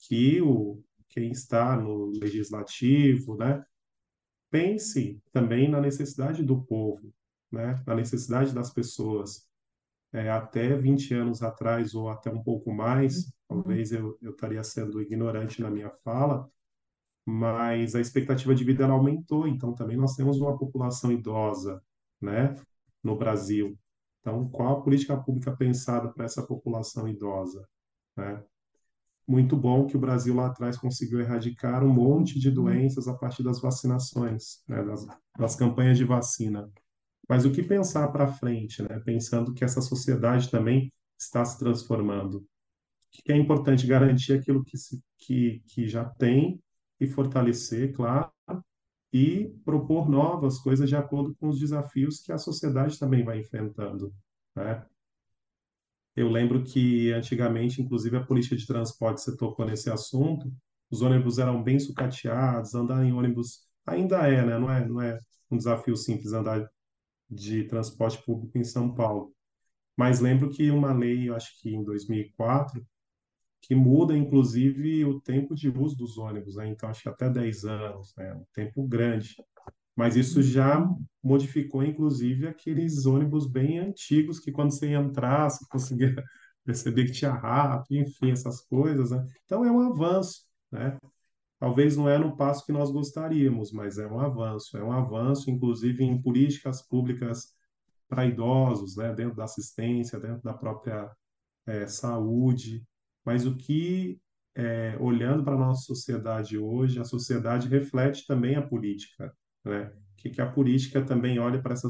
que 0.06 0.40
o 0.40 0.80
quem 1.08 1.32
está 1.32 1.74
no 1.74 2.12
legislativo, 2.20 3.37
né, 3.37 3.64
pense 4.50 5.20
também 5.32 5.68
na 5.68 5.80
necessidade 5.80 6.44
do 6.44 6.62
povo, 6.62 7.12
né, 7.50 7.82
na 7.87 7.94
necessidade 7.96 8.54
das 8.54 8.70
pessoas. 8.70 9.48
É, 10.12 10.30
até 10.30 10.76
20 10.76 11.12
anos 11.14 11.42
atrás, 11.42 11.94
ou 11.94 12.08
até 12.08 12.30
um 12.30 12.42
pouco 12.42 12.72
mais, 12.72 13.32
talvez 13.48 13.90
eu, 13.90 14.16
eu 14.22 14.30
estaria 14.30 14.62
sendo 14.62 15.02
ignorante 15.02 15.61
na 15.61 15.70
minha 15.70 15.90
fala, 16.04 16.48
mas 17.31 17.95
a 17.95 18.01
expectativa 18.01 18.55
de 18.55 18.64
vida 18.64 18.85
ela 18.85 18.95
aumentou, 18.95 19.47
então 19.47 19.75
também 19.75 19.99
nós 19.99 20.17
temos 20.17 20.41
uma 20.41 20.57
população 20.57 21.12
idosa, 21.12 21.83
né, 22.19 22.55
no 23.05 23.17
Brasil. 23.17 23.79
Então, 24.21 24.49
qual 24.49 24.79
a 24.79 24.83
política 24.83 25.14
pública 25.14 25.55
pensada 25.55 26.09
para 26.09 26.25
essa 26.25 26.43
população 26.43 27.07
idosa, 27.07 27.69
né? 28.17 28.43
muito 29.27 29.55
bom 29.55 29.87
que 29.87 29.95
o 29.95 30.01
Brasil 30.01 30.35
lá 30.35 30.47
atrás 30.47 30.79
conseguiu 30.79 31.21
erradicar 31.21 31.85
um 31.85 31.93
monte 31.93 32.41
de 32.41 32.51
doenças 32.51 33.07
a 33.07 33.14
partir 33.14 33.43
das 33.43 33.61
vacinações, 33.61 34.62
né, 34.67 34.83
das, 34.83 35.07
das 35.38 35.55
campanhas 35.55 35.99
de 35.99 36.05
vacina. 36.05 36.67
Mas 37.29 37.45
o 37.45 37.53
que 37.53 37.62
pensar 37.62 38.09
para 38.09 38.33
frente, 38.33 38.83
né? 38.83 39.01
Pensando 39.05 39.53
que 39.53 39.62
essa 39.62 39.83
sociedade 39.83 40.51
também 40.51 40.91
está 41.19 41.45
se 41.45 41.59
transformando. 41.59 42.43
Que 43.11 43.33
é 43.33 43.37
importante 43.37 43.87
garantir 43.87 44.33
aquilo 44.33 44.64
que, 44.64 44.79
se, 44.79 44.99
que, 45.19 45.62
que 45.67 45.87
já 45.87 46.07
tem 46.07 46.59
e 47.00 47.06
fortalecer, 47.06 47.94
claro, 47.94 48.30
e 49.12 49.48
propor 49.64 50.08
novas 50.08 50.58
coisas 50.58 50.88
de 50.88 50.96
acordo 50.96 51.34
com 51.37 51.48
os 51.48 51.58
desafios 51.58 52.20
que 52.20 52.32
a 52.32 52.38
sociedade 52.38 52.98
também 52.98 53.24
vai 53.24 53.40
enfrentando, 53.40 54.12
né? 54.54 54.84
Eu 56.14 56.28
lembro 56.28 56.64
que 56.64 57.12
antigamente, 57.12 57.80
inclusive 57.80 58.16
a 58.16 58.24
política 58.24 58.56
de 58.56 58.66
transporte, 58.66 59.20
você 59.20 59.37
tocou 59.37 59.64
nesse 59.64 59.88
assunto, 59.88 60.52
os 60.90 61.00
ônibus 61.00 61.38
eram 61.38 61.62
bem 61.62 61.78
sucateados, 61.78 62.74
andar 62.74 63.04
em 63.04 63.12
ônibus 63.12 63.68
ainda 63.87 64.26
é, 64.28 64.44
né? 64.44 64.58
Não 64.58 64.70
é, 64.70 64.87
não 64.87 65.00
é 65.00 65.20
um 65.50 65.56
desafio 65.56 65.96
simples 65.96 66.32
andar 66.32 66.68
de 67.30 67.64
transporte 67.64 68.22
público 68.24 68.58
em 68.58 68.64
São 68.64 68.94
Paulo. 68.94 69.32
Mas 69.96 70.20
lembro 70.20 70.50
que 70.50 70.70
uma 70.70 70.92
lei, 70.92 71.28
eu 71.28 71.34
acho 71.34 71.61
que 71.61 71.74
em 71.74 71.82
2004, 71.84 72.84
que 73.61 73.75
muda 73.75 74.16
inclusive 74.16 75.05
o 75.05 75.21
tempo 75.21 75.55
de 75.55 75.68
uso 75.68 75.97
dos 75.97 76.18
ônibus, 76.18 76.57
né? 76.57 76.68
Então 76.68 76.88
acho 76.88 77.03
que 77.03 77.09
até 77.09 77.29
10 77.29 77.64
anos, 77.64 78.14
né? 78.16 78.35
Um 78.35 78.44
tempo 78.55 78.87
grande. 78.87 79.35
Mas 79.97 80.16
isso 80.16 80.40
já 80.42 80.88
modificou, 81.23 81.83
inclusive, 81.83 82.47
aqueles 82.47 83.05
ônibus 83.05 83.51
bem 83.51 83.81
antigos 83.81 84.38
que 84.38 84.53
quando 84.53 84.71
você 84.71 84.87
entrar, 84.92 85.51
você 85.51 85.64
conseguia 85.68 86.14
perceber 86.64 87.07
que 87.07 87.12
tinha 87.12 87.33
rato, 87.33 87.92
enfim, 87.94 88.31
essas 88.31 88.61
coisas, 88.61 89.11
né? 89.11 89.27
Então 89.44 89.64
é 89.64 89.73
um 89.73 89.92
avanço, 89.92 90.44
né? 90.71 90.97
Talvez 91.59 91.97
não 91.97 92.09
é 92.09 92.16
no 92.16 92.37
passo 92.37 92.64
que 92.64 92.73
nós 92.73 92.90
gostaríamos, 92.90 93.73
mas 93.73 93.99
é 93.99 94.07
um 94.07 94.21
avanço. 94.21 94.77
É 94.77 94.85
um 94.85 94.92
avanço, 94.92 95.51
inclusive, 95.51 96.05
em 96.05 96.23
políticas 96.23 96.81
públicas 96.83 97.53
para 98.09 98.25
idosos, 98.25 98.97
né? 98.97 99.12
Dentro 99.12 99.37
da 99.37 99.44
assistência, 99.44 100.21
dentro 100.21 100.42
da 100.42 100.55
própria 100.55 101.11
é, 101.66 101.87
saúde. 101.88 102.85
Mas 103.29 103.47
o 103.47 103.57
que, 103.57 104.21
é, 104.55 104.97
olhando 104.99 105.45
para 105.45 105.55
a 105.55 105.59
nossa 105.59 105.83
sociedade 105.83 106.59
hoje, 106.59 106.99
a 106.99 107.05
sociedade 107.05 107.69
reflete 107.69 108.27
também 108.27 108.57
a 108.57 108.62
política 108.62 109.33
né? 109.64 109.93
Que, 110.17 110.31
que 110.31 110.41
a 110.41 110.51
política 110.51 111.05
também 111.05 111.38
olha 111.38 111.62
para 111.62 111.75
essa 111.75 111.88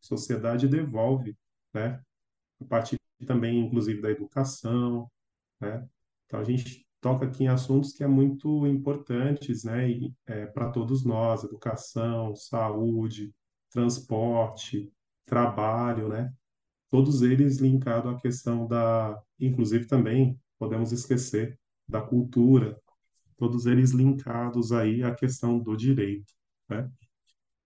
sociedade 0.00 0.66
e 0.66 0.68
devolve, 0.68 1.36
né? 1.72 2.02
A 2.60 2.64
partir 2.64 2.98
também, 3.26 3.60
inclusive, 3.60 4.00
da 4.00 4.10
educação, 4.10 5.10
né? 5.60 5.88
Então, 6.26 6.40
a 6.40 6.44
gente 6.44 6.86
toca 7.00 7.26
aqui 7.26 7.44
em 7.44 7.48
assuntos 7.48 7.92
que 7.92 8.04
é 8.04 8.06
muito 8.06 8.66
importantes, 8.66 9.64
né? 9.64 9.88
É, 10.26 10.46
para 10.46 10.70
todos 10.70 11.04
nós, 11.04 11.44
educação, 11.44 12.34
saúde, 12.34 13.32
transporte, 13.70 14.92
trabalho, 15.24 16.08
né? 16.08 16.32
Todos 16.90 17.22
eles 17.22 17.58
linkados 17.58 18.12
à 18.12 18.16
questão 18.18 18.66
da, 18.66 19.18
inclusive 19.40 19.86
também, 19.86 20.38
podemos 20.62 20.92
esquecer, 20.92 21.58
da 21.88 22.00
cultura, 22.00 22.80
todos 23.36 23.66
eles 23.66 23.90
linkados 23.90 24.70
aí 24.70 25.02
à 25.02 25.12
questão 25.12 25.58
do 25.58 25.76
direito, 25.76 26.32
né? 26.68 26.88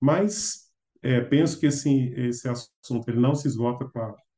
Mas 0.01 0.71
é, 1.03 1.21
penso 1.21 1.61
que 1.61 1.67
esse, 1.67 2.09
esse 2.17 2.49
assunto 2.49 3.07
ele 3.07 3.21
não 3.21 3.35
se 3.35 3.47
esgota 3.47 3.87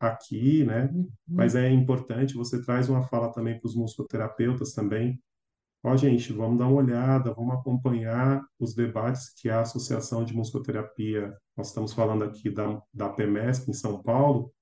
aqui, 0.01 0.65
né? 0.65 0.93
Mas 1.25 1.55
é 1.55 1.71
importante, 1.71 2.35
você 2.35 2.61
traz 2.61 2.89
uma 2.89 3.05
fala 3.05 3.33
também 3.33 3.61
para 3.61 3.69
os 3.69 3.77
musicoterapeutas 3.77 4.73
também. 4.73 5.23
Ó, 5.85 5.97
gente, 5.97 6.33
vamos 6.33 6.59
dar 6.59 6.67
uma 6.67 6.83
olhada, 6.83 7.33
vamos 7.33 7.55
acompanhar 7.55 8.45
os 8.59 8.75
debates 8.75 9.33
que 9.41 9.49
a 9.49 9.61
Associação 9.61 10.25
de 10.25 10.35
Musicoterapia, 10.35 11.33
nós 11.57 11.69
estamos 11.69 11.93
falando 11.93 12.25
aqui 12.25 12.51
da, 12.51 12.83
da 12.93 13.09
PEMESP 13.09 13.71
em 13.71 13.75
São 13.75 14.03
Paulo, 14.03 14.53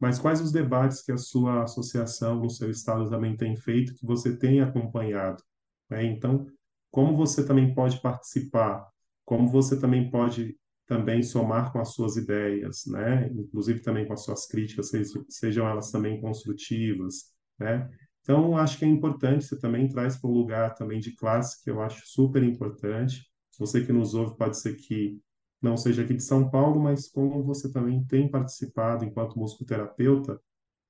mas 0.00 0.18
quais 0.18 0.40
os 0.40 0.50
debates 0.50 1.02
que 1.02 1.12
a 1.12 1.18
sua 1.18 1.64
associação 1.64 2.40
no 2.40 2.50
seu 2.50 2.70
estado 2.70 3.08
também 3.10 3.36
tem 3.36 3.54
feito, 3.56 3.94
que 3.94 4.06
você 4.06 4.36
tem 4.36 4.60
acompanhado? 4.60 5.42
Né? 5.88 6.04
Então, 6.04 6.46
como 6.90 7.16
você 7.16 7.44
também 7.46 7.74
pode 7.74 8.00
participar 8.00 8.90
como 9.30 9.46
você 9.46 9.78
também 9.78 10.10
pode 10.10 10.56
também 10.88 11.22
somar 11.22 11.70
com 11.70 11.78
as 11.78 11.94
suas 11.94 12.16
ideias, 12.16 12.84
né? 12.86 13.28
Inclusive 13.28 13.78
também 13.78 14.04
com 14.04 14.12
as 14.12 14.24
suas 14.24 14.44
críticas, 14.44 14.90
sejam 15.28 15.68
elas 15.68 15.92
também 15.92 16.20
construtivas, 16.20 17.32
né? 17.56 17.88
Então, 18.22 18.56
acho 18.56 18.76
que 18.76 18.84
é 18.84 18.88
importante, 18.88 19.44
você 19.44 19.56
também 19.56 19.88
traz 19.88 20.16
para 20.16 20.28
um 20.28 20.32
lugar 20.32 20.74
também 20.74 20.98
de 20.98 21.14
classe, 21.14 21.62
que 21.62 21.70
eu 21.70 21.80
acho 21.80 22.02
super 22.06 22.42
importante. 22.42 23.24
Você 23.56 23.86
que 23.86 23.92
nos 23.92 24.14
ouve 24.14 24.36
pode 24.36 24.58
ser 24.58 24.74
que 24.74 25.20
não 25.60 25.76
seja 25.76 26.02
aqui 26.02 26.14
de 26.14 26.22
São 26.22 26.50
Paulo, 26.50 26.80
mas 26.80 27.08
como 27.08 27.42
você 27.42 27.70
também 27.70 28.02
tem 28.04 28.28
participado 28.30 29.04
enquanto 29.04 29.38
musicoterapeuta 29.38 30.40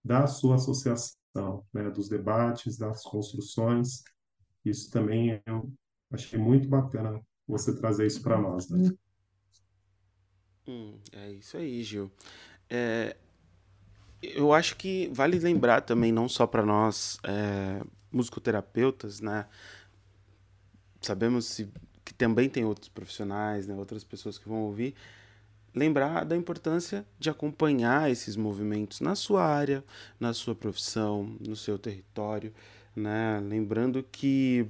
da 0.04 0.26
sua 0.26 0.54
associação, 0.54 1.64
né? 1.72 1.90
Dos 1.90 2.09
debates, 2.09 2.78
das 2.78 3.02
construções. 3.02 4.02
Isso 4.64 4.90
também 4.90 5.40
eu 5.46 5.72
achei 6.11 6.38
muito 6.38 6.68
bacana 6.68 7.20
você 7.46 7.74
trazer 7.74 8.06
isso 8.06 8.22
para 8.22 8.40
nós. 8.40 8.68
Né? 8.68 8.90
Hum, 10.66 10.98
é 11.12 11.33
isso 11.33 11.56
aí, 11.56 11.83
Gil. 11.83 12.11
É, 12.68 13.16
eu 14.22 14.52
acho 14.52 14.76
que 14.76 15.09
vale 15.12 15.38
lembrar 15.38 15.80
também, 15.80 16.12
não 16.12 16.28
só 16.28 16.46
para 16.46 16.64
nós 16.64 17.18
é, 17.24 17.83
musicoterapeutas, 18.12 19.20
né? 19.20 19.48
Sabemos 21.00 21.46
se, 21.46 21.72
que 22.11 22.14
também 22.14 22.49
tem 22.49 22.64
outros 22.64 22.88
profissionais, 22.88 23.68
né, 23.68 23.75
outras 23.77 24.03
pessoas 24.03 24.37
que 24.37 24.49
vão 24.49 24.62
ouvir, 24.64 24.96
lembrar 25.73 26.25
da 26.25 26.37
importância 26.37 27.07
de 27.20 27.31
acompanhar 27.31 28.11
esses 28.11 28.35
movimentos 28.35 29.01
na 29.01 29.14
sua 29.14 29.44
área, 29.44 29.85
na 30.18 30.35
sua 30.35 30.53
profissão, 30.53 31.37
no 31.38 31.55
seu 31.55 31.79
território, 31.79 32.53
né? 32.96 33.40
Lembrando 33.49 34.05
que 34.11 34.66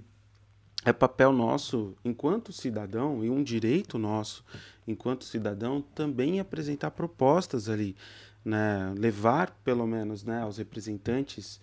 é 0.85 0.92
papel 0.92 1.33
nosso, 1.33 1.96
enquanto 2.05 2.53
cidadão, 2.53 3.24
e 3.24 3.31
um 3.31 3.42
direito 3.42 3.96
nosso, 3.96 4.44
enquanto 4.87 5.24
cidadão, 5.24 5.81
também 5.81 6.40
apresentar 6.40 6.90
propostas 6.90 7.70
ali, 7.70 7.96
né? 8.44 8.92
levar, 8.98 9.59
pelo 9.64 9.87
menos, 9.87 10.24
né, 10.24 10.42
aos 10.42 10.59
representantes 10.59 11.59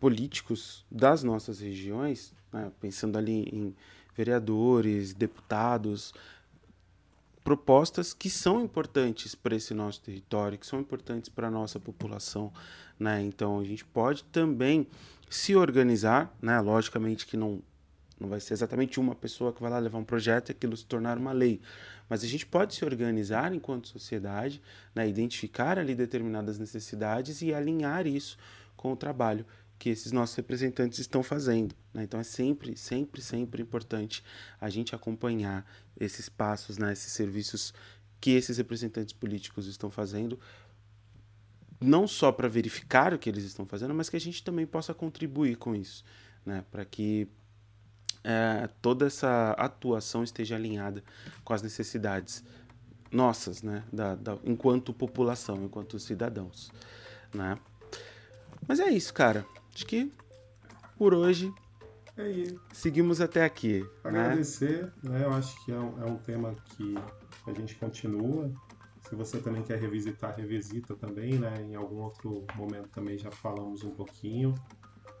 políticos 0.00 0.86
das 0.90 1.22
nossas 1.22 1.60
regiões, 1.60 2.32
né, 2.50 2.72
pensando 2.80 3.18
ali 3.18 3.42
em 3.52 3.74
vereadores, 4.16 5.12
deputados, 5.12 6.12
propostas 7.42 8.14
que 8.14 8.30
são 8.30 8.62
importantes 8.62 9.34
para 9.34 9.56
esse 9.56 9.74
nosso 9.74 10.00
território, 10.00 10.58
que 10.58 10.66
são 10.66 10.80
importantes 10.80 11.28
para 11.28 11.48
a 11.48 11.50
nossa 11.50 11.80
população. 11.80 12.52
Né? 12.98 13.22
Então, 13.22 13.58
a 13.58 13.64
gente 13.64 13.84
pode 13.84 14.24
também 14.24 14.86
se 15.28 15.56
organizar, 15.56 16.32
né? 16.40 16.60
logicamente 16.60 17.26
que 17.26 17.36
não 17.36 17.60
não 18.22 18.28
vai 18.28 18.38
ser 18.38 18.54
exatamente 18.54 19.00
uma 19.00 19.16
pessoa 19.16 19.52
que 19.52 19.60
vai 19.60 19.68
lá 19.68 19.80
levar 19.80 19.98
um 19.98 20.04
projeto 20.04 20.48
e 20.48 20.52
aquilo 20.52 20.76
se 20.76 20.86
tornar 20.86 21.18
uma 21.18 21.32
lei. 21.32 21.60
Mas 22.08 22.22
a 22.22 22.26
gente 22.26 22.46
pode 22.46 22.72
se 22.72 22.84
organizar 22.84 23.52
enquanto 23.52 23.88
sociedade, 23.88 24.62
né, 24.94 25.08
identificar 25.08 25.76
ali 25.76 25.92
determinadas 25.94 26.56
necessidades 26.56 27.42
e 27.42 27.52
alinhar 27.52 28.06
isso 28.06 28.38
com 28.76 28.92
o 28.92 28.96
trabalho 28.96 29.44
que 29.82 29.90
esses 29.90 30.12
nossos 30.12 30.36
representantes 30.36 31.00
estão 31.00 31.24
fazendo. 31.24 31.74
Né? 31.92 32.04
Então 32.04 32.20
é 32.20 32.22
sempre, 32.22 32.76
sempre, 32.76 33.20
sempre 33.20 33.60
importante 33.60 34.22
a 34.60 34.70
gente 34.70 34.94
acompanhar 34.94 35.68
esses 35.98 36.28
passos, 36.28 36.78
né? 36.78 36.92
esses 36.92 37.12
serviços 37.12 37.74
que 38.20 38.30
esses 38.30 38.58
representantes 38.58 39.12
políticos 39.12 39.66
estão 39.66 39.90
fazendo, 39.90 40.38
não 41.80 42.06
só 42.06 42.30
para 42.30 42.46
verificar 42.46 43.12
o 43.12 43.18
que 43.18 43.28
eles 43.28 43.42
estão 43.42 43.66
fazendo, 43.66 43.92
mas 43.92 44.08
que 44.08 44.14
a 44.14 44.20
gente 44.20 44.44
também 44.44 44.64
possa 44.64 44.94
contribuir 44.94 45.56
com 45.56 45.74
isso, 45.74 46.04
né? 46.46 46.64
para 46.70 46.84
que 46.84 47.26
é, 48.22 48.68
toda 48.80 49.08
essa 49.08 49.50
atuação 49.58 50.22
esteja 50.22 50.54
alinhada 50.54 51.02
com 51.42 51.54
as 51.54 51.60
necessidades 51.60 52.44
nossas, 53.10 53.64
né? 53.64 53.82
da, 53.92 54.14
da 54.14 54.38
enquanto 54.44 54.94
população, 54.94 55.64
enquanto 55.64 55.98
cidadãos. 55.98 56.70
Né? 57.34 57.58
Mas 58.68 58.78
é 58.78 58.88
isso, 58.88 59.12
cara. 59.12 59.44
Acho 59.74 59.86
que 59.86 60.12
por 60.96 61.14
hoje 61.14 61.52
é 62.16 62.54
seguimos 62.72 63.20
até 63.20 63.44
aqui. 63.44 63.80
Né? 63.80 63.88
Agradecer, 64.04 64.92
né? 65.02 65.18
né? 65.18 65.24
Eu 65.24 65.32
acho 65.32 65.64
que 65.64 65.72
é 65.72 65.78
um, 65.78 66.02
é 66.02 66.10
um 66.10 66.16
tema 66.16 66.54
que 66.76 66.94
a 67.46 67.52
gente 67.52 67.74
continua. 67.76 68.52
Se 69.00 69.16
você 69.16 69.38
também 69.38 69.62
quer 69.62 69.78
revisitar, 69.78 70.36
revisita 70.36 70.94
também, 70.94 71.38
né? 71.38 71.54
Em 71.62 71.74
algum 71.74 72.02
outro 72.02 72.46
momento 72.54 72.88
também 72.90 73.18
já 73.18 73.30
falamos 73.30 73.82
um 73.82 73.90
pouquinho. 73.90 74.54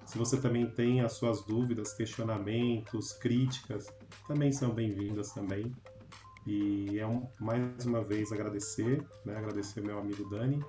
Se 0.04 0.18
você 0.18 0.38
também 0.38 0.66
tem 0.66 1.00
as 1.00 1.12
suas 1.12 1.42
dúvidas, 1.44 1.92
questionamentos, 1.94 3.12
críticas, 3.12 3.86
também 4.26 4.52
são 4.52 4.70
bem-vindas 4.70 5.32
também. 5.32 5.74
E 6.46 6.98
é 6.98 7.06
um, 7.06 7.26
mais 7.40 7.86
uma 7.86 8.02
vez 8.02 8.32
agradecer, 8.32 9.02
né? 9.24 9.36
Agradecer 9.36 9.80
meu 9.80 9.98
amigo 9.98 10.28
Dani 10.28 10.62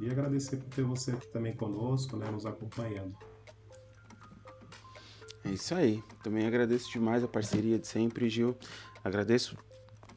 e 0.00 0.10
agradecer 0.10 0.56
por 0.56 0.68
ter 0.68 0.84
você 0.84 1.12
aqui 1.12 1.26
também 1.28 1.54
conosco, 1.54 2.16
né, 2.16 2.30
nos 2.30 2.46
acompanhando. 2.46 3.16
É 5.44 5.50
isso 5.50 5.74
aí. 5.74 6.02
Também 6.22 6.46
agradeço 6.46 6.90
demais 6.90 7.24
a 7.24 7.28
parceria 7.28 7.78
de 7.78 7.86
sempre, 7.86 8.28
Gil. 8.28 8.56
Agradeço 9.02 9.56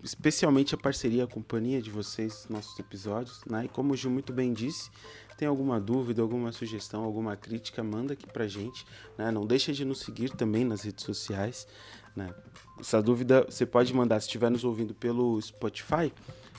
especialmente 0.03 0.75
a 0.75 0.77
parceria, 0.77 1.23
a 1.23 1.27
companhia 1.27 1.81
de 1.81 1.89
vocês 1.89 2.43
nos 2.43 2.49
nossos 2.49 2.79
episódios. 2.79 3.41
Né? 3.45 3.65
E 3.65 3.67
como 3.67 3.93
o 3.93 3.97
Gil 3.97 4.11
muito 4.11 4.31
bem 4.31 4.53
disse, 4.53 4.91
tem 5.35 5.47
alguma 5.47 5.79
dúvida, 5.79 6.21
alguma 6.21 6.51
sugestão, 6.51 7.03
alguma 7.03 7.35
crítica, 7.35 7.83
manda 7.83 8.13
aqui 8.13 8.27
pra 8.27 8.47
gente. 8.47 8.85
Né? 9.17 9.31
Não 9.31 9.45
deixa 9.45 9.73
de 9.73 9.83
nos 9.83 10.01
seguir 10.01 10.29
também 10.29 10.63
nas 10.63 10.83
redes 10.83 11.03
sociais. 11.03 11.67
Né? 12.15 12.33
Essa 12.79 13.01
dúvida 13.01 13.45
você 13.49 13.65
pode 13.65 13.93
mandar 13.93 14.19
se 14.19 14.27
estiver 14.27 14.51
nos 14.51 14.63
ouvindo 14.63 14.93
pelo 14.93 15.41
Spotify 15.41 16.13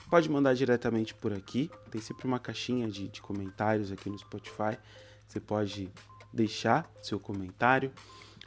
Pode 0.09 0.29
mandar 0.29 0.53
diretamente 0.53 1.13
por 1.13 1.33
aqui. 1.33 1.69
Tem 1.91 1.99
sempre 1.99 2.25
uma 2.25 2.39
caixinha 2.39 2.87
de, 2.87 3.09
de 3.09 3.21
comentários 3.21 3.91
aqui 3.91 4.09
no 4.09 4.17
Spotify. 4.17 4.77
Você 5.27 5.37
pode 5.39 5.91
deixar 6.31 6.91
seu 7.01 7.19
comentário. 7.19 7.91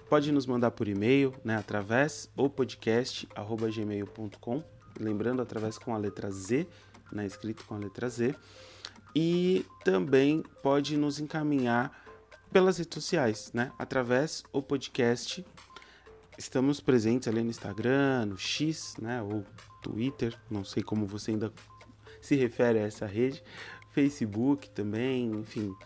Pode 0.09 0.31
nos 0.33 0.47
mandar 0.47 0.71
por 0.73 0.89
e-mail, 0.89 1.35
né, 1.45 1.57
através 1.57 2.29
ou 2.37 2.51
podcast@gmail.com, 2.51 4.65
lembrando 4.99 5.41
através 5.41 5.79
com 5.79 5.95
a 5.95 5.99
letra 5.99 6.29
Z, 6.33 6.67
né, 7.13 7.25
escrito 7.27 7.65
com 7.65 7.77
a 7.77 7.79
letra 7.79 8.09
Z. 8.09 8.35
E 9.15 9.65
também 9.85 10.43
pode 10.63 10.97
nos 10.97 11.21
encaminhar 11.21 11.93
pelas 12.51 12.79
redes 12.79 12.95
sociais, 12.95 13.53
né, 13.55 13.71
através 13.79 14.43
ou 14.53 14.61
podcast. 14.63 15.45
Estamos 16.41 16.81
presentes 16.81 17.29
ali 17.29 17.43
no 17.43 17.51
Instagram, 17.51 18.25
no 18.25 18.39
X, 18.39 18.97
né, 18.99 19.21
ou 19.21 19.45
Twitter, 19.83 20.35
não 20.51 20.65
sei 20.65 20.83
como 20.83 21.05
você 21.05 21.33
ainda 21.33 21.53
se 22.19 22.35
refere 22.35 22.79
a 22.79 22.87
essa 22.87 23.05
rede, 23.05 23.45
Facebook 23.93 24.71
também, 24.71 25.31
enfim, 25.33 25.77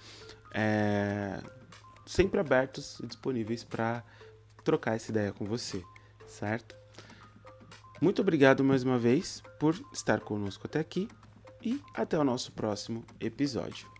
é, 0.52 1.42
sempre 2.06 2.38
abertos 2.38 3.00
e 3.00 3.06
disponíveis 3.08 3.64
para 3.64 4.04
trocar 4.62 4.94
essa 4.94 5.10
ideia 5.10 5.32
com 5.32 5.44
você, 5.44 5.82
certo? 6.24 6.76
Muito 8.00 8.22
obrigado 8.22 8.62
mais 8.62 8.84
uma 8.84 8.96
vez 8.96 9.42
por 9.58 9.74
estar 9.92 10.20
conosco 10.20 10.68
até 10.68 10.78
aqui 10.78 11.08
e 11.60 11.82
até 11.92 12.16
o 12.16 12.22
nosso 12.22 12.52
próximo 12.52 13.04
episódio. 13.18 13.93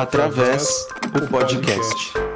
Através 0.00 0.88
o 1.14 1.26
podcast. 1.26 2.29